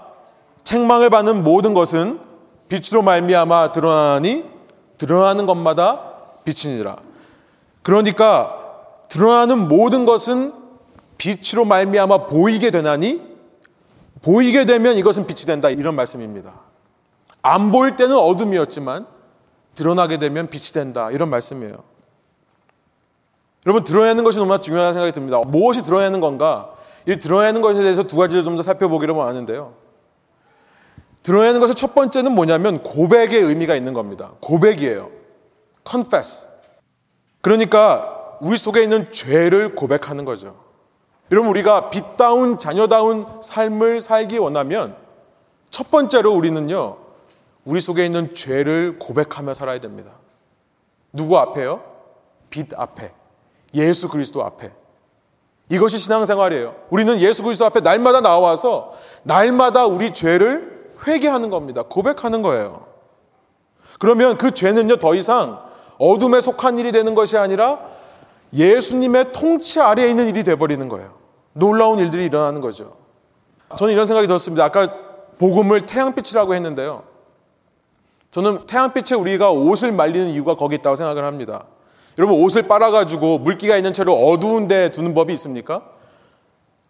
[0.64, 2.20] 책망을 받는 모든 것은
[2.68, 4.44] 빛으로 말미암아 드러나니
[4.98, 6.12] 드러나는 것마다
[6.44, 6.96] 빛이니라.
[7.82, 8.56] 그러니까
[9.08, 10.52] 드러나는 모든 것은
[11.16, 13.22] 빛으로 말미암아 보이게 되나니
[14.22, 16.52] 보이게 되면 이것은 빛이 된다 이런 말씀입니다.
[17.42, 19.06] 안 보일 때는 어둠이었지만
[19.74, 21.76] 드러나게 되면 빛이 된다 이런 말씀이에요.
[23.66, 25.40] 여러분 드러내는 것이 너무나 중요한 생각이 듭니다.
[25.40, 26.72] 무엇이 드러내는 건가?
[27.08, 29.72] 이 드러내는 것에 대해서 두 가지를 좀 더 살펴보기로 하는데요.
[31.22, 34.32] 드러내는 것의 첫 번째는 뭐냐면 고백의 의미가 있는 겁니다.
[34.40, 35.10] 고백이에요.
[35.88, 36.48] confess.
[37.40, 40.56] 그러니까 우리 속에 있는 죄를 고백하는 거죠.
[41.30, 44.94] 여러분 우리가 빛다운 자녀다운 삶을 살기 원하면
[45.70, 46.98] 첫 번째로 우리는요.
[47.64, 50.12] 우리 속에 있는 죄를 고백하며 살아야 됩니다.
[51.12, 51.82] 누구 앞에요?
[52.50, 53.12] 빛 앞에.
[53.74, 54.72] 예수 그리스도 앞에.
[55.70, 56.74] 이것이 신앙생활이에요.
[56.90, 61.82] 우리는 예수 그리스도 앞에 날마다 나와서 날마다 우리 죄를 회개하는 겁니다.
[61.82, 62.86] 고백하는 거예요.
[63.98, 65.60] 그러면 그 죄는요, 더 이상
[65.98, 67.80] 어둠에 속한 일이 되는 것이 아니라
[68.52, 71.14] 예수님의 통치 아래에 있는 일이 되어버리는 거예요.
[71.52, 72.96] 놀라운 일들이 일어나는 거죠.
[73.76, 74.64] 저는 이런 생각이 들었습니다.
[74.64, 74.88] 아까
[75.38, 77.02] 복음을 태양빛이라고 했는데요.
[78.30, 81.64] 저는 태양빛에 우리가 옷을 말리는 이유가 거기 있다고 생각을 합니다.
[82.18, 85.88] 여러분 옷을 빨아가지고 물기가 있는 채로 어두운 데 두는 법이 있습니까?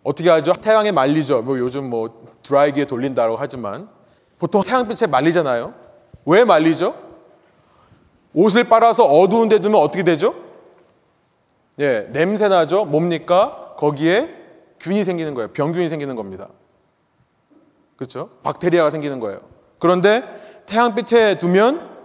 [0.02, 0.54] 어떻게 하죠?
[0.54, 1.42] 태양에 말리죠.
[1.42, 3.88] 뭐 요즘 뭐 드라이기에 돌린다고 하지만
[4.38, 5.74] 보통 태양빛에 말리잖아요.
[6.24, 6.94] 왜 말리죠?
[8.32, 10.34] 옷을 빨아서 어두운 데 두면 어떻게 되죠?
[11.78, 12.86] 예, 냄새 나죠?
[12.86, 13.74] 뭡니까?
[13.76, 14.34] 거기에
[14.80, 15.48] 균이 생기는 거예요.
[15.48, 16.48] 병균이 생기는 겁니다.
[17.96, 18.30] 그렇죠?
[18.42, 19.40] 박테리아가 생기는 거예요.
[19.78, 20.22] 그런데
[20.66, 21.97] 태양빛에 두면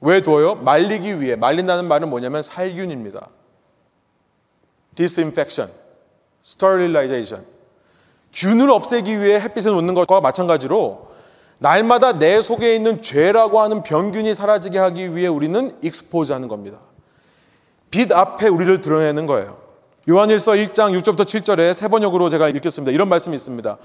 [0.00, 0.54] 왜 둬요?
[0.56, 1.36] 말리기 위해.
[1.36, 3.28] 말린다는 말은 뭐냐면 살균입니다.
[4.94, 5.72] disinfection,
[6.44, 7.46] sterilization.
[8.32, 11.10] 균을 없애기 위해 햇빛에 놓는 것과 마찬가지로
[11.58, 16.78] 날마다 내 속에 있는 죄라고 하는 병균이 사라지게 하기 위해 우리는 익스포즈 하는 겁니다.
[17.90, 19.58] 빛 앞에 우리를 드러내는 거예요.
[20.08, 22.92] 요한일서 1장 6절부터 7절에 세 번역으로 제가 읽겠습니다.
[22.92, 23.76] 이런 말씀이 있습니다.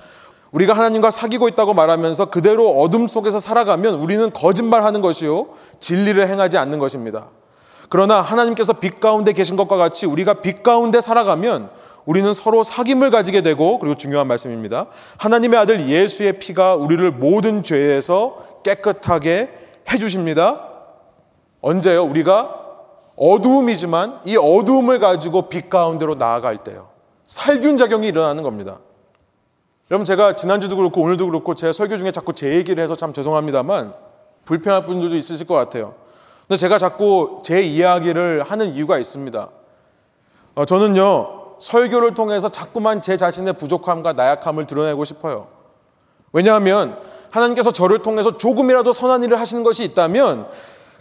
[0.56, 5.48] 우리가 하나님과 사귀고 있다고 말하면서 그대로 어둠 속에서 살아가면 우리는 거짓말하는 것이요
[5.82, 7.28] 진리를 행하지 않는 것입니다.
[7.90, 11.70] 그러나 하나님께서 빛 가운데 계신 것과 같이 우리가 빛 가운데 살아가면
[12.06, 14.86] 우리는 서로 사귐을 가지게 되고 그리고 중요한 말씀입니다.
[15.18, 19.50] 하나님의 아들 예수의 피가 우리를 모든 죄에서 깨끗하게
[19.92, 20.70] 해 주십니다.
[21.60, 22.06] 언제요?
[22.06, 22.62] 우리가
[23.18, 26.88] 어두움이지만 이 어두움을 가지고 빛 가운데로 나아갈 때요.
[27.26, 28.80] 살균 작용이 일어나는 겁니다.
[29.92, 33.94] 여러분 제가 지난주도 그렇고 오늘도 그렇고 제 설교 중에 자꾸 제 얘기를 해서 참 죄송합니다만
[34.44, 35.94] 불편할 분들도 있으실 것 같아요.
[36.48, 39.50] 근데 제가 자꾸 제 이야기를 하는 이유가 있습니다.
[40.56, 45.48] 어, 저는요 설교를 통해서 자꾸만 제 자신의 부족함과 나약함을 드러내고 싶어요.
[46.34, 46.98] 왜냐하면
[47.30, 50.48] 하나님께서 저를 통해서 조금이라도 선한 일을 하시는 것이 있다면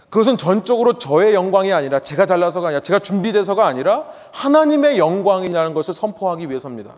[0.09, 6.49] 그것은 전적으로 저의 영광이 아니라 제가 잘나서가 아니라 제가 준비돼서가 아니라 하나님의 영광이라는 것을 선포하기
[6.49, 6.93] 위해서입니다.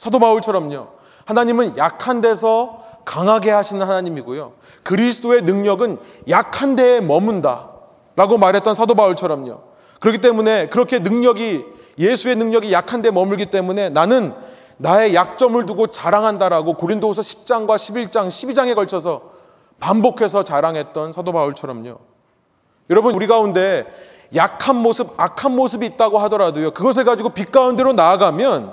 [0.00, 0.88] 사도 바울처럼요.
[1.26, 4.54] 하나님은 약한 데서 강하게 하시는 하나님이고요.
[4.82, 5.98] 그리스도의 능력은
[6.30, 7.68] 약한 데에 머문다.
[8.16, 9.60] 라고 말했던 사도 바울처럼요.
[10.00, 11.66] 그렇기 때문에 그렇게 능력이
[11.98, 14.34] 예수의 능력이 약한 데 머물기 때문에 나는
[14.78, 19.32] 나의 약점을 두고 자랑한다라고 고린도후서 10장과 11장, 12장에 걸쳐서
[19.80, 21.98] 반복해서 자랑했던 사도 바울처럼요.
[22.88, 23.84] 여러분 우리 가운데
[24.34, 26.70] 약한 모습, 악한 모습이 있다고 하더라도요.
[26.70, 28.72] 그것을 가지고 빛 가운데로 나아가면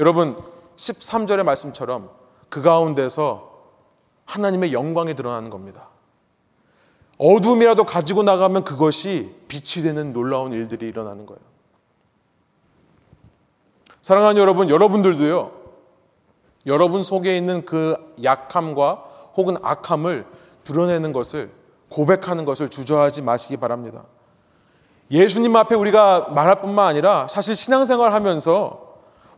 [0.00, 0.36] 여러분
[0.76, 2.10] 13절의 말씀처럼
[2.48, 3.56] 그 가운데서
[4.24, 5.88] 하나님의 영광이 드러나는 겁니다.
[7.18, 11.40] 어둠이라도 가지고 나가면 그것이 빛이 되는 놀라운 일들이 일어나는 거예요.
[14.02, 15.52] 사랑하는 여러분, 여러분들도요,
[16.66, 19.04] 여러분 속에 있는 그 약함과
[19.36, 20.26] 혹은 악함을
[20.64, 21.50] 드러내는 것을
[21.88, 24.04] 고백하는 것을 주저하지 마시기 바랍니다.
[25.10, 28.85] 예수님 앞에 우리가 말할 뿐만 아니라 사실 신앙생활 하면서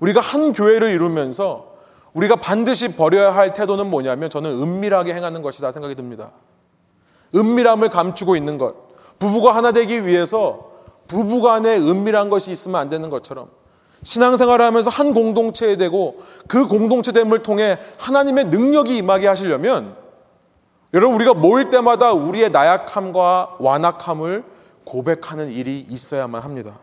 [0.00, 1.76] 우리가 한 교회를 이루면서
[2.12, 6.30] 우리가 반드시 버려야 할 태도는 뭐냐면 저는 은밀하게 행하는 것이다 생각이 듭니다.
[7.34, 8.74] 은밀함을 감추고 있는 것.
[9.18, 10.70] 부부가 하나 되기 위해서
[11.08, 13.48] 부부 간에 은밀한 것이 있으면 안 되는 것처럼
[14.02, 19.96] 신앙생활을 하면서 한 공동체에 되고 그 공동체됨을 통해 하나님의 능력이 임하게 하시려면
[20.94, 24.44] 여러분 우리가 모일 때마다 우리의 나약함과 완악함을
[24.84, 26.78] 고백하는 일이 있어야만 합니다.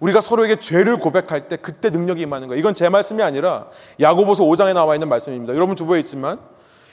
[0.00, 2.58] 우리가 서로에게 죄를 고백할 때 그때 능력이 임하는 거예요.
[2.58, 3.66] 이건 제 말씀이 아니라
[4.00, 5.54] 야고보서 5장에 나와 있는 말씀입니다.
[5.54, 6.38] 여러분 주보에 있지만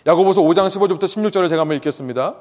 [0.06, 2.36] 야고보서 5장 15절부터 16절을 제가 한번 읽겠습니다.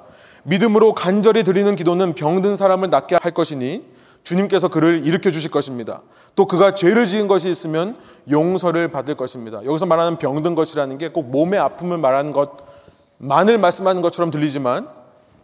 [0.45, 3.85] 믿음으로 간절히 드리는 기도는 병든 사람을 낫게 할 것이니
[4.25, 6.03] 주님께서 그를 일으켜 주실 것입니다.
[6.37, 7.97] 또 그가 죄를 지은 것이 있으면
[8.31, 9.65] 용서를 받을 것입니다.
[9.65, 12.53] 여기서 말하는 병든 것이라는 게 꼭 몸의 아픔을 말하는 것
[13.19, 14.89] 만을 말씀하는 것처럼 들리지만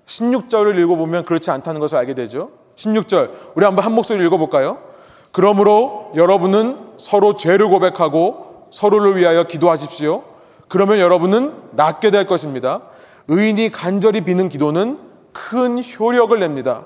[0.06, 2.50] 16절을 읽어보면 그렇지 않다는 것을 알게 되죠.
[2.76, 4.87] 16절 우리 한번 한 목소리 읽어볼까요?
[5.32, 10.24] 그러므로 여러분은 서로 죄를 고백하고 서로를 위하여 기도하십시오.
[10.68, 12.82] 그러면 여러분은 낫게 될 것입니다.
[13.28, 14.98] 의인이 간절히 비는 기도는
[15.32, 16.84] 큰 효력을 냅니다.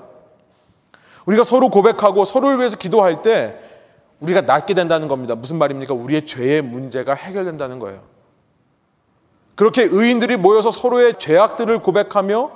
[1.25, 3.57] 우리가 서로 고백하고 서로를 위해서 기도할 때
[4.19, 5.35] 우리가 낫게 된다는 겁니다.
[5.35, 5.93] 무슨 말입니까?
[5.93, 8.01] 우리의 죄의 문제가 해결된다는 거예요.
[9.55, 12.51] 그렇게 의인들이 모여서 서로의 죄악들을 고백하며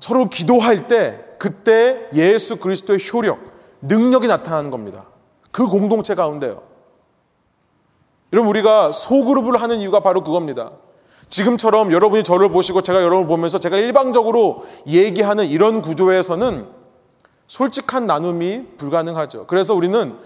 [0.00, 3.38] 서로 기도할 때 그때 예수 그리스도의 효력,
[3.82, 5.04] 능력이 나타나는 겁니다.
[5.50, 6.62] 그 공동체 가운데요.
[8.32, 10.70] 여러분 우리가 소그룹을 하는 이유가 바로 그겁니다.
[11.28, 16.66] 지금처럼 여러분이 저를 보시고 제가 여러분을 보면서 제가 일방적으로 얘기하는 이런 구조에서는
[17.46, 19.46] 솔직한 나눔이 불가능하죠.
[19.46, 20.16] 그래서 우리는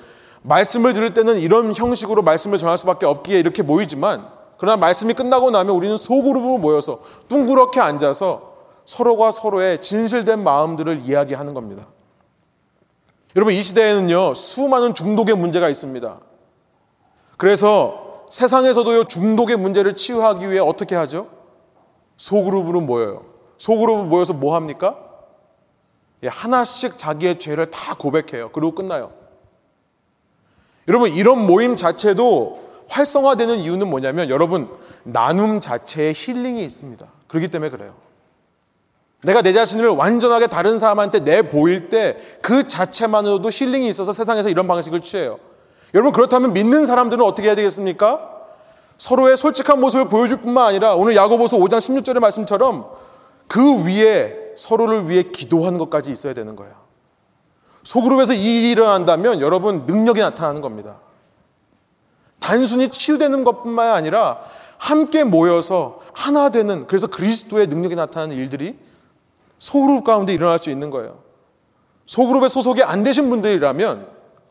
[0.42, 5.74] 말씀을 들을 때는 이런 형식으로 말씀을 전할 수밖에 없기에 이렇게 모이지만 그러나 말씀이 끝나고 나면
[5.74, 11.86] 우리는 소그룹으로 모여서 둥그렇게 앉아서 서로가 서로의 진실된 마음들을 이야기하는 겁니다.
[13.36, 16.20] 여러분 이 시대에는요 수많은 중독의 문제가 있습니다.
[17.36, 21.28] 그래서 세상에서도요 중독의 문제를 치유하기 위해 어떻게 하죠?
[22.16, 23.24] 소그룹으로 모여요.
[23.58, 24.98] 소그룹으로 모여서 뭐 합니까?
[26.22, 28.50] 예, 하나씩 자기의 죄를 다 고백해요.
[28.52, 29.12] 그리고 끝나요.
[30.88, 37.06] 여러분 이런 모임 자체도 활성화되는 이유는 뭐냐면 여러분 나눔 자체에 힐링이 있습니다.
[37.26, 37.94] 그렇기 때문에 그래요.
[39.24, 44.66] 내가 내 자신을 완전하게 다른 사람한테 내 보일 때 그 자체만으로도 힐링이 있어서 세상에서 이런
[44.66, 45.38] 방식을 취해요.
[45.94, 48.30] 여러분 그렇다면 믿는 사람들은 어떻게 해야 되겠습니까?
[48.98, 52.90] 서로의 솔직한 모습을 보여줄 뿐만 아니라 오늘 야고보서 5장 16절의 말씀처럼
[53.48, 56.74] 그 위에 서로를 위해 기도하는 것까지 있어야 되는 거예요.
[57.82, 60.96] 소그룹에서 이 일이 일어난다면 여러분 능력이 나타나는 겁니다.
[62.40, 64.40] 단순히 치유되는 것뿐만 아니라
[64.78, 68.78] 함께 모여서 하나 되는 그래서 그리스도의 능력이 나타나는 일들이
[69.64, 71.20] 소그룹 가운데 일어날 수 있는 거예요.
[72.04, 74.06] 소그룹에 소속이 안 되신 분들이라면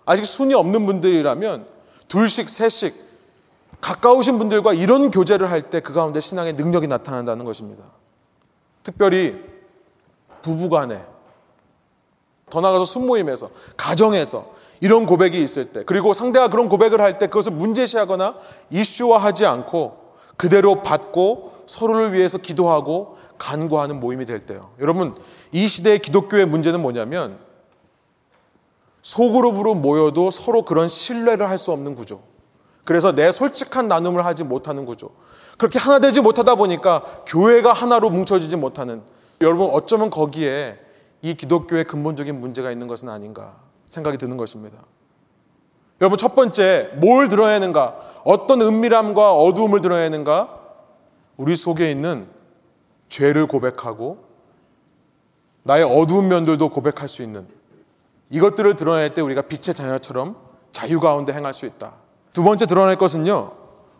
[0.06, 1.68] 아직 순위 없는 분들이라면
[2.08, 2.96] 둘씩 셋씩
[3.80, 7.84] 가까우신 분들과 이런 교제를 할 때 그 가운데 신앙의 능력이 나타난다는 것입니다.
[8.82, 9.40] 특별히
[10.42, 11.06] 부부간에
[12.50, 17.52] 더 나가서 순모임에서 가정에서 이런 고백이 있을 때, 그리고 상대가 그런 고백을 할 때 그것을
[17.52, 18.36] 문제시하거나
[18.72, 19.96] 이슈화하지 않고
[20.38, 24.72] 그대로 받고 서로를 위해서 기도하고 간구하는 모임이 될 때요.
[24.80, 25.16] 여러분,
[25.52, 27.38] 이 시대의 기독교의 문제는 뭐냐면
[29.02, 32.22] 소그룹으로 모여도 서로 그런 신뢰를 할 수 없는 구조.
[32.86, 35.12] 그래서 내 솔직한 나눔을 하지 못하는 구조.
[35.58, 39.04] 그렇게 하나 되지 못하다 보니까 교회가 하나로 뭉쳐지지 못하는
[39.42, 40.80] 여러분 어쩌면 거기에
[41.22, 43.56] 이 기독교의 근본적인 문제가 있는 것은 아닌가
[43.88, 44.78] 생각이 드는 것입니다.
[46.02, 47.96] 여러분 첫 번째 뭘 드러내는가?
[48.26, 50.60] 어떤 은밀함과 어두움을 드러내는가?
[51.38, 52.28] 우리 속에 있는
[53.14, 54.26] 죄를 고백하고
[55.62, 57.48] 나의 어두운 면들도 고백할 수 있는
[58.32, 60.36] 이것들을 드러낼 때 우리가 빛의 자녀처럼
[60.72, 61.94] 자유 가운데 행할 수 있다.
[62.34, 63.52] 두 번째 드러낼 것은요.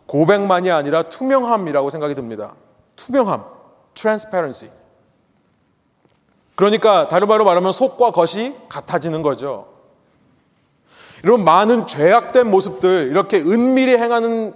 [0.06, 2.56] 고백만이 아니라 투명함이라고 생각이 듭니다.
[2.96, 3.44] 투명함,
[3.94, 4.72] transparency.
[6.56, 9.68] 그러니까 다른 말로 말하면 속과 겉이 같아지는 거죠.
[11.22, 14.54] 이런 많은 죄악된 모습들, 이렇게 은밀히 행하는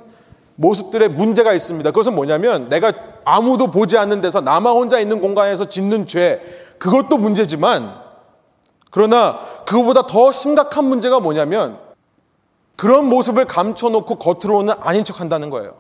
[0.61, 1.89] 모습들의 문제가 있습니다.
[1.91, 2.93] 그것은 뭐냐면 내가
[3.25, 6.41] 아무도 보지 않는 데서 나만 혼자 있는 공간에서 짓는 죄,
[6.79, 7.95] 그것도 문제지만
[8.91, 11.79] 그러나 그거보다 더 심각한 문제가 뭐냐면
[12.77, 15.77] 그런 모습을 감춰놓고 겉으로는 아닌 척 한다는 거예요.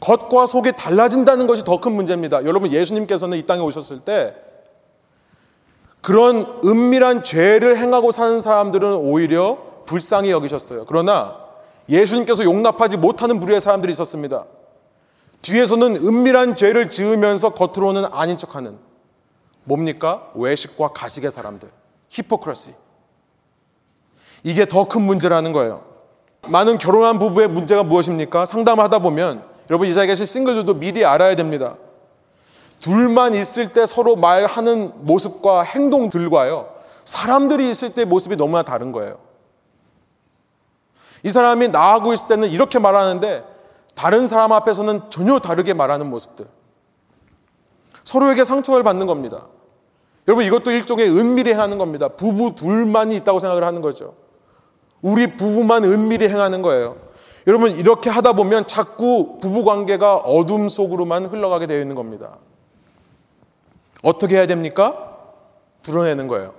[0.00, 2.44] 겉과 속이 달라진다는 것이 더 큰 문제입니다.
[2.44, 4.34] 여러분, 예수님께서는 이 땅에 오셨을 때
[6.02, 10.84] 그런 은밀한 죄를 행하고 사는 사람들은 오히려 불쌍히 여기셨어요.
[10.86, 11.43] 그러나
[11.88, 14.44] 예수님께서 용납하지 못하는 부류의 사람들이 있었습니다.
[15.42, 18.78] 뒤에서는 은밀한 죄를 지으면서 겉으로는 아닌 척하는
[19.64, 20.30] 뭡니까?
[20.34, 21.68] 외식과 가식의 사람들.
[22.08, 22.72] 히포크라시.
[24.42, 25.84] 이게 더 큰 문제라는 거예요.
[26.46, 28.44] 많은 결혼한 부부의 문제가 무엇입니까?
[28.46, 31.76] 상담하다 보면 여러분 이 자리에 계신 싱글들도 미리 알아야 됩니다.
[32.80, 36.68] 둘만 있을 때 서로 말하는 모습과 행동들과요.
[37.04, 39.18] 사람들이 있을 때 모습이 너무나 다른 거예요.
[41.24, 43.44] 이 사람이 나하고 있을 때는 이렇게 말하는데
[43.94, 46.46] 다른 사람 앞에서는 전혀 다르게 말하는 모습들.
[48.04, 49.46] 서로에게 상처를 받는 겁니다.
[50.28, 52.08] 여러분 이것도 일종의 은밀히 행하는 겁니다.
[52.08, 54.14] 부부 둘만이 있다고 생각을 하는 거죠.
[55.00, 56.96] 우리 부부만 은밀히 행하는 거예요.
[57.46, 62.36] 여러분 이렇게 하다 보면 자꾸 부부 관계가 어둠 속으로만 흘러가게 되어 있는 겁니다.
[64.02, 65.16] 어떻게 해야 됩니까?
[65.82, 66.54] 드러내는 거예요.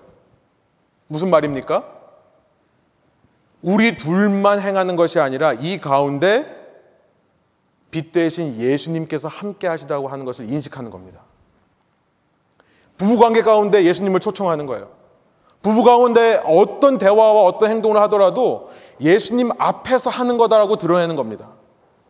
[1.08, 1.95] 무슨 말입니까?
[3.66, 6.46] 우리 둘만 행하는 것이 아니라 이 가운데
[7.90, 11.22] 빛 대신 예수님께서 함께 하시다고 하는 것을 인식하는 겁니다.
[12.96, 14.92] 부부 관계 가운데 예수님을 초청하는 거예요.
[15.64, 18.70] 부부 가운데 어떤 대화와 어떤 행동을 하더라도
[19.02, 21.50] 예수님 앞에서 하는 거다라고 드러내는 겁니다.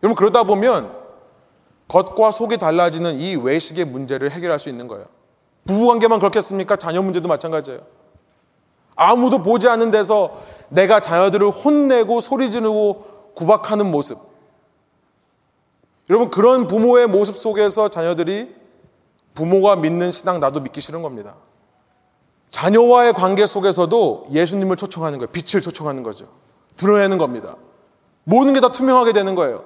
[0.04, 0.92] 여러분 그러다 보면
[1.88, 5.06] 겉과 속이 달라지는 이 외식의 문제를 해결할 수 있는 거예요.
[5.66, 6.76] 부부 관계만 그렇겠습니까?
[6.76, 7.80] 자녀 문제도 마찬가지예요.
[8.96, 14.20] 아무도 보지 않는 데서 내가 자녀들을 혼내고 소리 지르고 구박하는 모습.
[16.10, 18.54] 여러분 그런 부모의 모습 속에서 자녀들이
[19.34, 21.36] 부모가 믿는 신앙 나도 믿기 싫은 겁니다.
[22.52, 25.32] 자녀와의 관계 속에서도 예수님을 초청하는 거예요.
[25.32, 26.28] 빛을 초청하는 거죠.
[26.78, 27.56] 드러내는 겁니다.
[28.24, 29.64] 모든 게 다 투명하게 되는 거예요.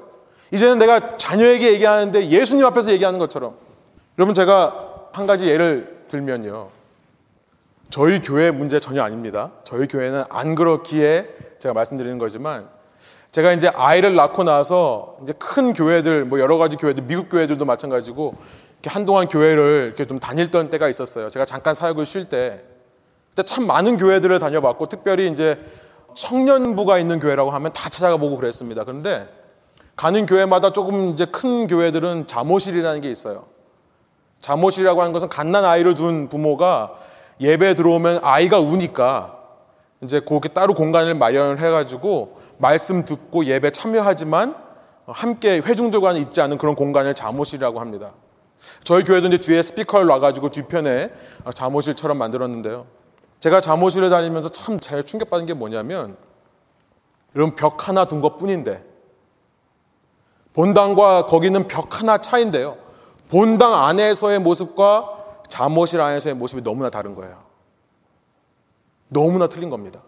[0.51, 3.55] 이제는 내가 자녀에게 얘기하는데 예수님 앞에서 얘기하는 것처럼.
[4.17, 6.69] 여러분 제가 한 가지 예를 들면요.
[7.89, 9.52] 저희 교회 문제 전혀 아닙니다.
[9.63, 12.69] 저희 교회는 안 그렇기에 제가 말씀드리는 거지만
[13.32, 18.36] 제가 이제 아이를 낳고 나서 이제 큰 교회들 뭐 여러 가지 교회들 미국 교회들도 마찬가지고
[18.82, 21.30] 이렇게 한동안 교회를 이렇게 좀 다녔던 때가 있었어요.
[21.30, 22.63] 제가 잠깐 사역을 쉴 때.
[23.30, 25.60] 그때 참 많은 교회들을 다녀봤고, 특별히 이제
[26.15, 28.86] 청년부가 있는 교회라고 하면 다 찾아가 보고 그랬습니다.
[28.86, 29.28] 그런데
[29.95, 33.45] 가는 교회마다 조금 이제 큰 교회들은 잠옷실이라는 게 있어요.
[34.41, 36.97] 잠옷이라고 하는 것은 갓난 아이를 둔 부모가
[37.39, 39.38] 예배 들어오면 아이가 우니까
[40.02, 44.56] 이제 거기 따로 공간을 마련을 해가지고 말씀 듣고 예배 참여하지만
[45.08, 48.12] 함께 회중들과는 있지 않은 그런 공간을 잠옷이라고 합니다.
[48.84, 51.12] 저희 교회도 이제 뒤에 스피커를 놔가지고 뒤편에
[51.54, 52.86] 잠옷실처럼 만들었는데요.
[53.39, 56.17] 제가 잠옷실을 다니면서 참 제일 충격받은 게 뭐냐면
[57.34, 58.84] 이런 벽 하나 둔 것 뿐인데
[60.54, 62.78] 본당과 거기는 벽 하나 차인데요.
[63.30, 65.18] 본당 안에서의 모습과
[65.49, 67.43] 잠옷실 안에서의 모습이 너무나 다른 거예요.
[69.10, 70.02] 너무나 틀린 겁니다.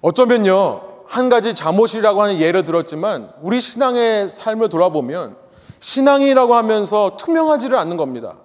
[0.00, 5.36] 어쩌면요, 한 가지 잠옷이라고 하는 예를 들었지만 우리 신앙의 삶을 돌아보면
[5.78, 8.36] 신앙이라고 하면서 투명하지를 않는 겁니다.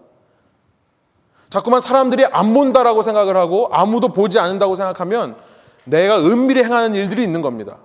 [1.50, 5.38] 자꾸만 사람들이 안 본다라고 생각을 하고 아무도 보지 않는다고 생각하면
[5.86, 7.78] 내가 은밀히 행하는 일들이 있는 겁니다.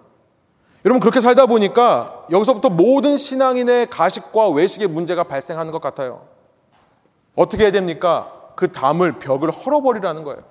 [0.85, 6.27] 여러분 그렇게 살다 보니까 여기서부터 모든 신앙인의 가식과 외식의 문제가 발생하는 것 같아요.
[7.35, 8.33] 어떻게 해야 됩니까?
[8.57, 10.43] 그 담을 벽을 헐어버리라는 거예요.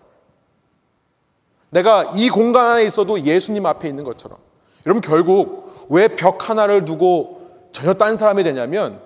[1.70, 4.40] 내가 이 공간 안에 있어도 예수님 앞에 있는 것처럼.
[4.86, 9.02] 여러분 결국 왜 벽 하나를 두고 전혀 딴 사람이 되냐면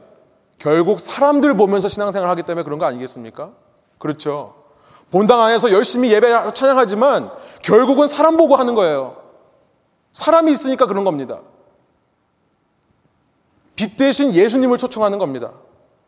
[0.58, 3.52] 결국 사람들 보면서 신앙생활을 하기 때문에 그런 거 아니겠습니까?
[3.98, 4.56] 그렇죠.
[5.12, 9.18] 본당 안에서 열심히 예배 찬양하지만 결국은 사람 보고 하는 거예요.
[10.14, 11.40] 사람이 있으니까 그런 겁니다.
[13.76, 15.52] 빛 대신 예수님을 초청하는 겁니다.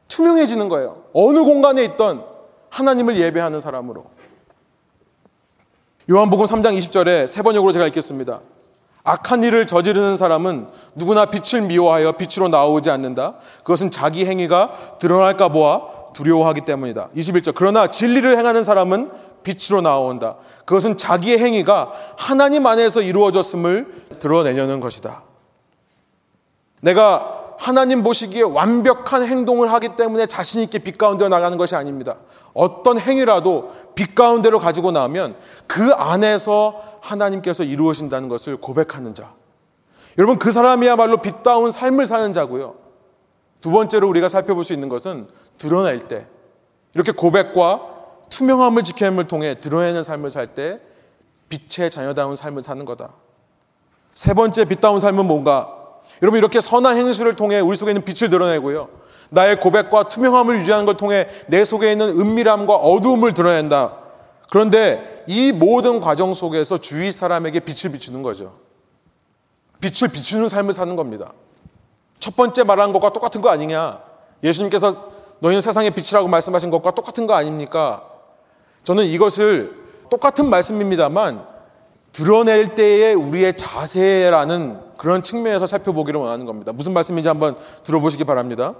[0.08, 1.03] 투명해지는 거예요.
[1.14, 2.26] 어느 공간에 있던
[2.70, 4.06] 하나님을 예배하는 사람으로.
[6.10, 8.41] 요한복음 3장 20절에 세 번역으로 제가 읽겠습니다.
[9.03, 13.36] 악한 일을 저지르는 사람은 누구나 빛을 미워하여 빛으로 나오지 않는다.
[13.60, 17.10] 그것은 자기 행위가 드러날까 보아 두려워하기 때문이다.
[17.16, 17.53] 21절.
[17.56, 19.12] 그러나 진리를 행하는 사람은
[19.43, 20.38] 빛으로 나온다.
[20.66, 25.22] 그것은 자기의 행위가 하나님 안에서 이루어졌음을 드러내려는 것이다.
[26.82, 32.18] 내가 하나님 보시기에 완벽한 행동을 하기 때문에 자신 있게 빛 가운데 나가는 것이 아닙니다.
[32.53, 35.36] 어떤 행위라도 빛 가운데로 가지고 나면
[35.68, 39.34] 그 안에서 하나님께서 이루어진다는 것을 고백하는 자.
[40.18, 42.76] 여러분 그 사람이야말로 빛다운 삶을 사는 자고요.
[43.62, 45.28] 두 번째로 우리가 살펴볼 수 있는 것은
[45.58, 46.28] 드러낼 때
[46.93, 47.82] 이렇게 고백과
[48.30, 50.80] 투명함을 지킴을 통해 드러내는 삶을 살 때
[51.49, 53.14] 빛의 자녀다운 삶을 사는 거다.
[54.14, 55.84] 세 번째 빛다운 삶은 뭔가?
[56.22, 58.89] 여러분 이렇게 선한 행실을 통해 우리 속에 있는 빛을 드러내고요.
[59.30, 63.97] 나의 고백과 투명함을 유지하는 걸 통해 내 속에 있는 은밀함과 어두움을 드러낸다.
[64.49, 68.53] 그런데 이 모든 과정 속에서 주위 사람에게 빛을 비추는 거죠.
[69.82, 71.34] 빛을 비추는 삶을 사는 겁니다.
[72.20, 73.99] 첫 번째 말한 것과 똑같은 거 아니냐?
[74.43, 74.91] 예수님께서
[75.39, 78.03] 너희는 세상의 빛이라고 말씀하신 것과 똑같은 거 아닙니까?
[78.84, 79.76] 저는 이것을
[80.09, 81.45] 똑같은 말씀입니다만
[82.11, 86.71] 드러낼 때의 우리의 자세라는 그런 측면에서 살펴보기를 원하는 겁니다.
[86.73, 88.73] 무슨 말씀인지 한번 들어보시기 바랍니다.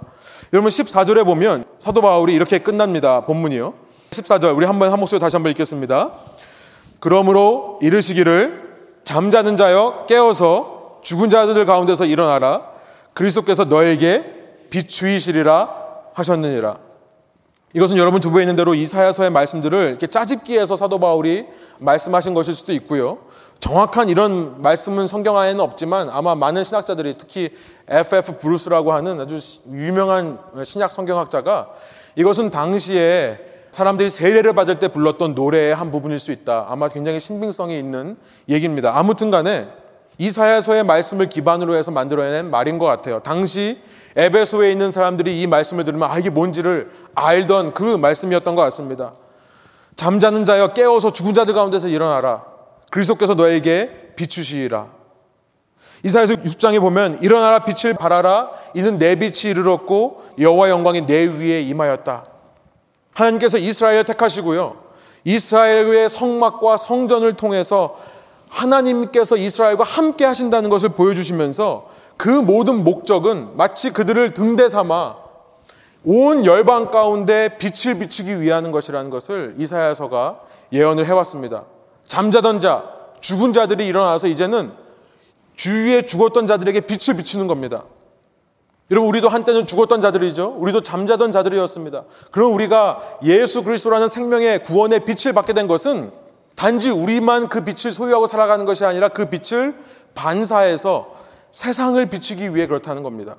[0.52, 3.22] 여러분 14절에 보면 사도 바울이 이렇게 끝납니다.
[3.22, 3.74] 본문이요.
[4.10, 6.12] 14절 우리 한번 한 목소리 다시 한번 읽겠습니다.
[7.00, 8.66] 그러므로 이르시기를
[9.04, 12.62] 잠자는 자여 깨어서 죽은 자들 가운데서 일어나라
[13.14, 14.24] 그리스도께서 너에게
[14.70, 15.70] 비추이시리라
[16.14, 16.78] 하셨느니라.
[17.74, 21.46] 이것은 여러분 주부에 있는 대로 이사야서의 말씀들을 이렇게 짜집기해서 사도 바울이
[21.78, 23.18] 말씀하신 것일 수도 있고요.
[23.60, 27.50] 정확한 이런 말씀은 성경 안에는 없지만 아마 많은 신학자들이 특히
[27.88, 28.38] F.F.
[28.38, 29.38] 브루스라고 하는 아주
[29.70, 31.68] 유명한 신약 성경학자가
[32.16, 33.38] 이것은 당시에
[33.70, 36.66] 사람들이 세례를 받을 때 불렀던 노래의 한 부분일 수 있다.
[36.68, 38.16] 아마 굉장히 신빙성이 있는
[38.48, 38.96] 얘기입니다.
[38.96, 39.68] 아무튼 간에
[40.18, 43.20] 이사야서의 말씀을 기반으로 해서 만들어낸 말인 것 같아요.
[43.20, 43.78] 당시
[44.16, 49.12] 에베소에 있는 사람들이 이 말씀을 들으면 아 이게 뭔지를 알던 그 말씀이었던 것 같습니다.
[49.96, 52.55] 잠자는 자여 깨어서 죽은 자들 가운데서 일어나라.
[52.90, 54.88] 그리스도께서 너에게 비추시리라.
[56.04, 62.26] 이사야서 6장에 보면 일어나라 빛을 발하라 이는 내 빛이 이르렀고 여호와 영광이 내 위에 임하였다.
[63.12, 64.76] 하나님께서 이스라엘을 택하시고요.
[65.24, 67.96] 이스라엘의 성막과 성전을 통해서
[68.48, 75.16] 하나님께서 이스라엘과 함께 하신다는 것을 보여주시면서 그 모든 목적은 마치 그들을 등대 삼아
[76.04, 80.40] 온 열방 가운데 빛을 비추기 위한 것이라는 것을 이사야서가
[80.72, 81.64] 예언을 해왔습니다.
[82.08, 82.84] 잠자던 자,
[83.20, 84.72] 죽은 자들이 일어나서 이제는
[85.56, 87.84] 주위에 죽었던 자들에게 빛을 비추는 겁니다.
[88.90, 90.54] 여러분 우리도 한때는 죽었던 자들이죠.
[90.58, 92.04] 우리도 잠자던 자들이었습니다.
[92.30, 96.12] 그럼 우리가 예수 그리스도라는 생명의 구원의 빛을 받게 된 것은
[96.54, 99.74] 단지 우리만 그 빛을 소유하고 살아가는 것이 아니라 그 빛을
[100.14, 101.14] 반사해서
[101.50, 103.36] 세상을 비추기 위해 그렇다는 겁니다.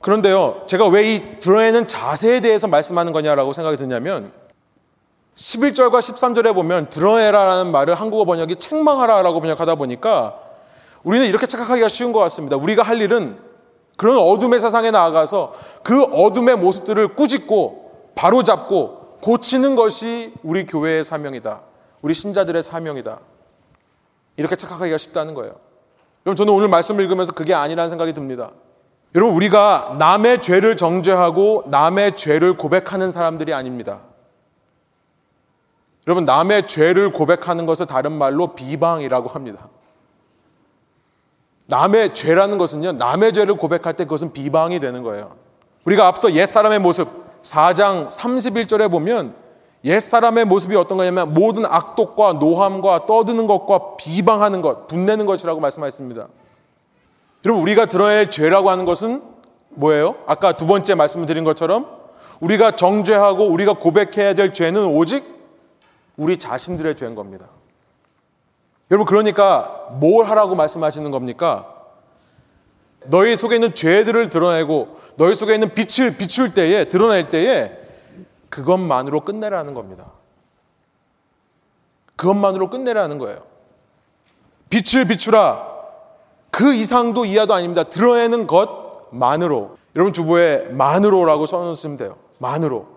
[0.00, 4.32] 그런데요, 제가 왜 이 드러내는 자세에 대해서 말씀하는 거냐라고 생각이 드냐면
[5.36, 10.40] 11절과 13절에 보면 드러내라라는 말을 한국어 번역이 책망하라라고 번역하다 보니까
[11.04, 12.56] 우리는 이렇게 착각하기가 쉬운 것 같습니다.
[12.56, 13.38] 우리가 할 일은
[13.96, 21.60] 그런 어둠의 세상에 나아가서 그 어둠의 모습들을 꾸짖고 바로잡고 고치는 것이 우리 교회의 사명이다.
[22.02, 23.18] 우리 신자들의 사명이다.
[24.36, 25.54] 이렇게 착각하기가 쉽다는 거예요.
[26.24, 28.50] 여러분 저는 오늘 말씀을 읽으면서 그게 아니라는 생각이 듭니다.
[29.14, 34.00] 여러분 우리가 남의 죄를 정죄하고 남의 죄를 고백하는 사람들이 아닙니다.
[36.06, 39.68] 여러분 남의 죄를 고백하는 것을 다른 말로 비방이라고 합니다.
[41.66, 45.34] 남의 죄라는 것은요, 남의 죄를 고백할 때 그것은 비방이 되는 거예요.
[45.84, 47.08] 우리가 앞서 옛사람의 모습,
[47.42, 49.34] 4장 31절에 보면
[49.84, 56.28] 옛사람의 모습이 어떤 거냐면 모든 악독과 노함과 떠드는 것과 비방하는 것, 분내는 것이라고 말씀하셨습니다.
[57.44, 59.22] 여러분, 우리가 드러낼 죄라고 하는 것은
[59.70, 60.16] 뭐예요?
[60.26, 61.86] 아까 두 번째 말씀을 드린 것처럼
[62.40, 65.35] 우리가 정죄하고 우리가 고백해야 될 죄는 오직
[66.16, 67.48] 우리 자신들의 죄인 겁니다.
[68.90, 71.72] 여러분 그러니까 뭘 하라고 말씀하시는 겁니까?
[73.04, 77.78] 너희 속에 있는 죄들을 드러내고 너희 속에 있는 빛을 비출 때에 드러낼 때에
[78.48, 80.12] 그것만으로 끝내라는 겁니다.
[82.16, 83.42] 그것만으로 끝내라는 거예요.
[84.70, 85.74] 빛을 비추라.
[86.50, 87.84] 그 이상도 이하도 아닙니다.
[87.84, 89.76] 드러내는 것만으로.
[89.94, 92.16] 여러분 주보에 만으로라고 써놓으시면 돼요.
[92.38, 92.95] 만으로.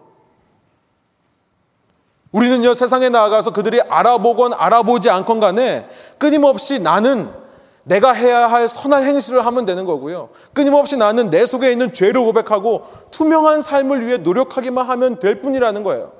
[2.32, 7.32] 우리는요, 세상에 나아가서 그들이 알아보건 알아보지 않건 간에 끊임없이 나는
[7.84, 10.30] 내가 해야 할 선한 행실을 하면 되는 거고요.
[10.54, 16.12] 끊임없이 나는 내 속에 있는 죄를 고백하고 투명한 삶을 위해 노력하기만 하면 될 뿐이라는 거예요.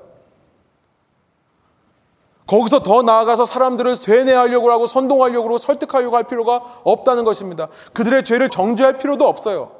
[2.48, 7.68] 거기서 더 나아가서 사람들을 쇠뇌하려고 하고 선동하려고 하고 설득하려고 할 필요가 없다는 것입니다.
[7.92, 9.70] 그들의 죄를 정죄할 필요도 없어요.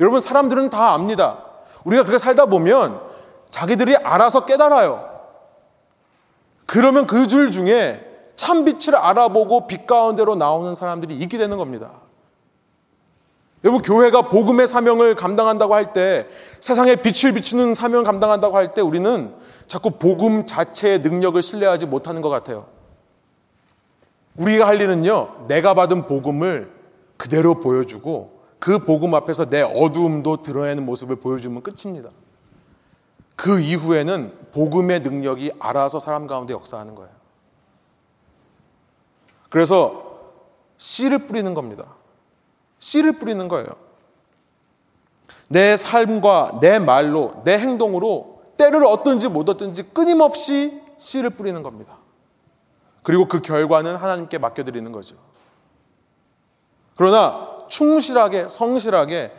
[0.00, 1.44] 여러분, 사람들은 다 압니다.
[1.84, 2.98] 우리가 그렇게 살다 보면
[3.50, 5.05] 자기들이 알아서 깨달아요.
[6.66, 8.04] 그러면 그 줄 중에
[8.36, 11.92] 참 빛을 알아보고 빛 가운데로 나오는 사람들이 있게 되는 겁니다.
[13.64, 16.26] 여러분, 교회가 복음의 사명을 감당한다고 할 때,
[16.60, 19.34] 세상에 빛을 비추는 사명을 감당한다고 할 때, 우리는
[19.66, 22.66] 자꾸 복음 자체의 능력을 신뢰하지 못하는 것 같아요.
[24.36, 26.70] 우리가 할 일은요, 내가 받은 복음을
[27.16, 32.10] 그대로 보여주고, 그 복음 앞에서 내 어두움도 드러내는 모습을 보여주면 끝입니다.
[33.36, 37.10] 그 이후에는 복음의 능력이 알아서 사람 가운데 역사하는 거예요.
[39.50, 40.20] 그래서
[40.78, 41.84] 씨를 뿌리는 겁니다.
[42.78, 43.66] 씨를 뿌리는 거예요.
[45.48, 51.98] 내 삶과 내 말로, 내 행동으로 때를 얻든지 못 얻든지 끊임없이 씨를 뿌리는 겁니다.
[53.02, 55.16] 그리고 그 결과는 하나님께 맡겨드리는 거죠.
[56.96, 59.32] 그러나 충실하게, 성실하게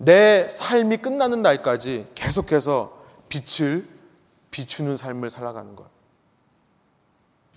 [0.00, 2.95] 내 삶이 끝나는 날까지 계속해서
[3.28, 3.86] 빛을
[4.50, 5.86] 비추는 삶을 살아가는 것.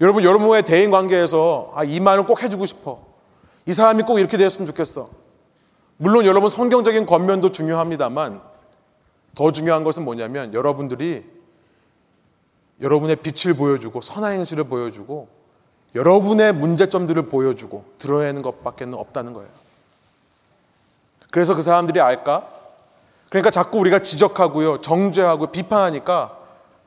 [0.02, 3.06] 여러분, 여러분의 대인 관계에서 아, 이 말은 꼭 해주고 싶어.
[3.66, 5.10] 이 사람이 꼭 이렇게 되었으면 좋겠어.
[5.98, 8.42] 물론 여러분 성경적인 겉면도 중요합니다만
[9.36, 11.26] 더 중요한 것은 뭐냐면 여러분들이
[12.82, 15.28] 여러분의 빛을 보여주고 선한 행실을 보여주고
[15.96, 19.50] 여러분의 문제점들을 보여주고 드러내는 것밖에 없다는 거예요.
[21.32, 22.59] 그래서 그 사람들이 알까?
[23.30, 26.38] 그러니까 자꾸 우리가 지적하고요, 정죄하고 비판하니까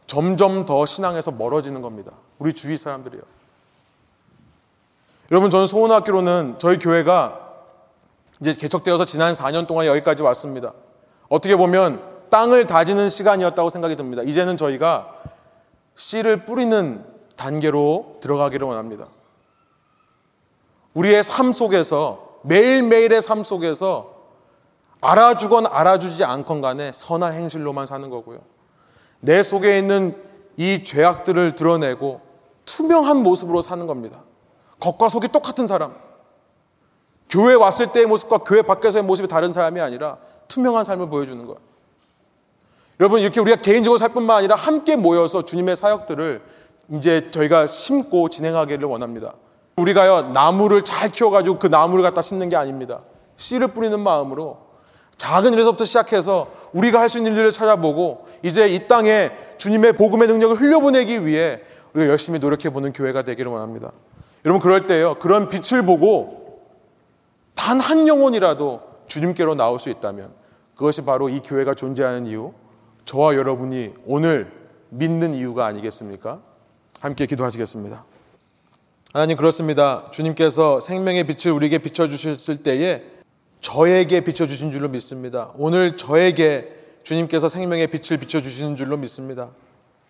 [0.07, 2.13] 점점 더 신앙에서 멀어지는 겁니다.
[2.39, 3.23] 우리 주위 사람들이요.
[5.31, 7.39] 여러분, 저는 소원학교로는 저희 교회가
[8.41, 10.73] 이제 개척되어서 지난 4년 동안 여기까지 왔습니다.
[11.29, 14.23] 어떻게 보면 땅을 다지는 시간이었다고 생각이 듭니다.
[14.23, 15.15] 이제는 저희가
[15.97, 17.05] 씨를 뿌리는
[17.37, 19.07] 단계로 들어가기를 원합니다.
[20.95, 24.22] 우리의 삶 속에서 매일매일의 삶 속에서
[25.03, 28.39] 알아주건 알아주지 않건 간에 선한 행실로만 사는 거고요.
[29.21, 30.17] 내 속에 있는
[30.57, 32.21] 이 죄악들을 드러내고
[32.65, 34.23] 투명한 모습으로 사는 겁니다.
[34.81, 35.95] 겉과 속이 똑같은 사람.
[37.29, 41.59] 교회 왔을 때의 모습과 교회 밖에서의 모습이 다른 사람이 아니라 투명한 삶을 보여주는 거예요.
[43.01, 46.43] 여러분, 이렇게 우리가 개인적으로 살 뿐만 아니라 함께 모여서 주님의 사역들을
[46.93, 49.35] 이제 저희가 심고 진행하기를 원합니다.
[49.77, 53.01] 우리가요, 나무를 잘 키워가지고 그 나무를 갖다 심는 게 아닙니다.
[53.37, 54.72] 씨를 뿌리는 마음으로
[55.23, 60.57] 작은 일에서부터 시작해서 우리가 할 수 있는 일을 찾아보고 이제 이 땅에 주님의 복음의 능력을
[60.61, 61.61] 흘려보내기 위해
[61.93, 63.93] 우리가 열심히 노력해보는 교회가 되기를 원합니다.
[64.45, 66.61] 여러분, 그럴 때요, 그런 빛을 보고
[67.55, 70.33] 단 한 영혼이라도 주님께로 나올 수 있다면
[70.75, 72.53] 그것이 바로 이 교회가 존재하는 이유,
[73.05, 74.51] 저와 여러분이 오늘
[74.89, 76.41] 믿는 이유가 아니겠습니까?
[77.01, 78.05] 함께 기도하시겠습니다.
[79.13, 80.09] 하나님 그렇습니다.
[80.11, 83.03] 주님께서 생명의 빛을 우리에게 비춰 주셨을 때에
[83.63, 85.53] 저에게 비춰주신 줄로 믿습니다.
[85.57, 86.69] 오늘 저에게
[87.05, 89.51] 주님께서 생명의 빛을 비춰주시는 줄로 믿습니다.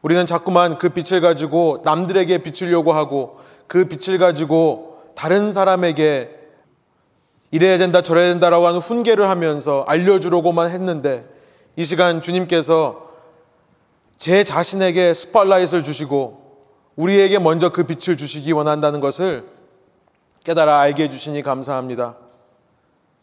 [0.01, 3.39] 우리는 자꾸만 그 빛을 가지고 남들에게 비추려고 하고
[3.69, 6.39] 그 빛을 가지고 다른 사람에게
[7.51, 11.27] 이래야 된다 저래야 된다라고 하는 훈계를 하면서 알려주려고만 했는데
[11.77, 13.11] 이 시간 주님께서
[14.17, 16.41] 제 자신에게 스팟라이트를 주시고
[16.97, 19.45] 우리에게 먼저 그 빛을 주시기 원한다는 것을
[20.45, 22.17] 깨달아 알게 해주시니 감사합니다.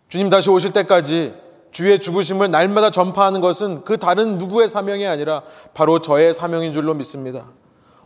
[0.09, 1.35] 주님 다시 오실 때까지
[1.71, 5.43] 주의 죽으심을 날마다 전파하는 것은 그 다른 누구의 사명이 아니라
[5.73, 7.45] 바로 저의 사명인 줄로 믿습니다.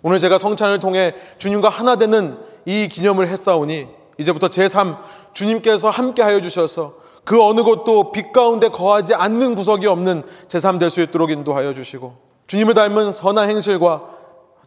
[0.02, 3.88] 오늘 제가 성찬을 통해 주님과 하나 되는 이 기념을 했사오니
[4.18, 4.98] 이제부터 제3
[5.34, 10.90] 주님께서 함께 하여 주셔서 그 어느 곳도 빛 가운데 거하지 않는 구석이 없는 제3 될
[10.90, 12.16] 수 있도록 인도하여 주시고
[12.48, 14.04] 주님을 닮은 선한 행실과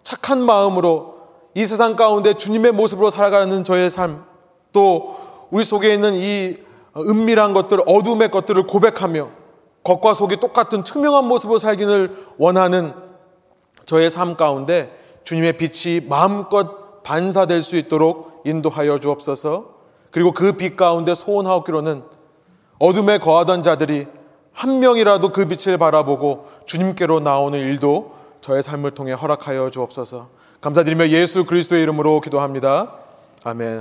[0.02, 1.16] 착한 마음으로
[1.54, 4.24] 이 세상 가운데 주님의 모습으로 살아가는 저의 삶
[4.72, 5.16] 또
[5.50, 6.56] 우리 속에 있는 이
[6.96, 9.28] 은밀한 것들, 어둠의 것들을 고백하며
[9.82, 12.92] 겉과 속이 똑같은 투명한 모습으로 살기를 원하는
[13.84, 19.76] 저의 삶 가운데 주님의 빛이 마음껏 반사될 수 있도록 인도하여 주옵소서.
[20.10, 22.02] 그리고 그 빛 가운데 소원하옵기로는
[22.78, 24.06] 어둠에 거하던 자들이
[24.52, 30.28] 한 명이라도 그 빛을 바라보고 주님께로 나오는 일도 저의 삶을 통해 허락하여 주옵소서.
[30.60, 32.94] 감사드리며 예수 그리스도의 이름으로 기도합니다.
[33.44, 33.74] 아멘.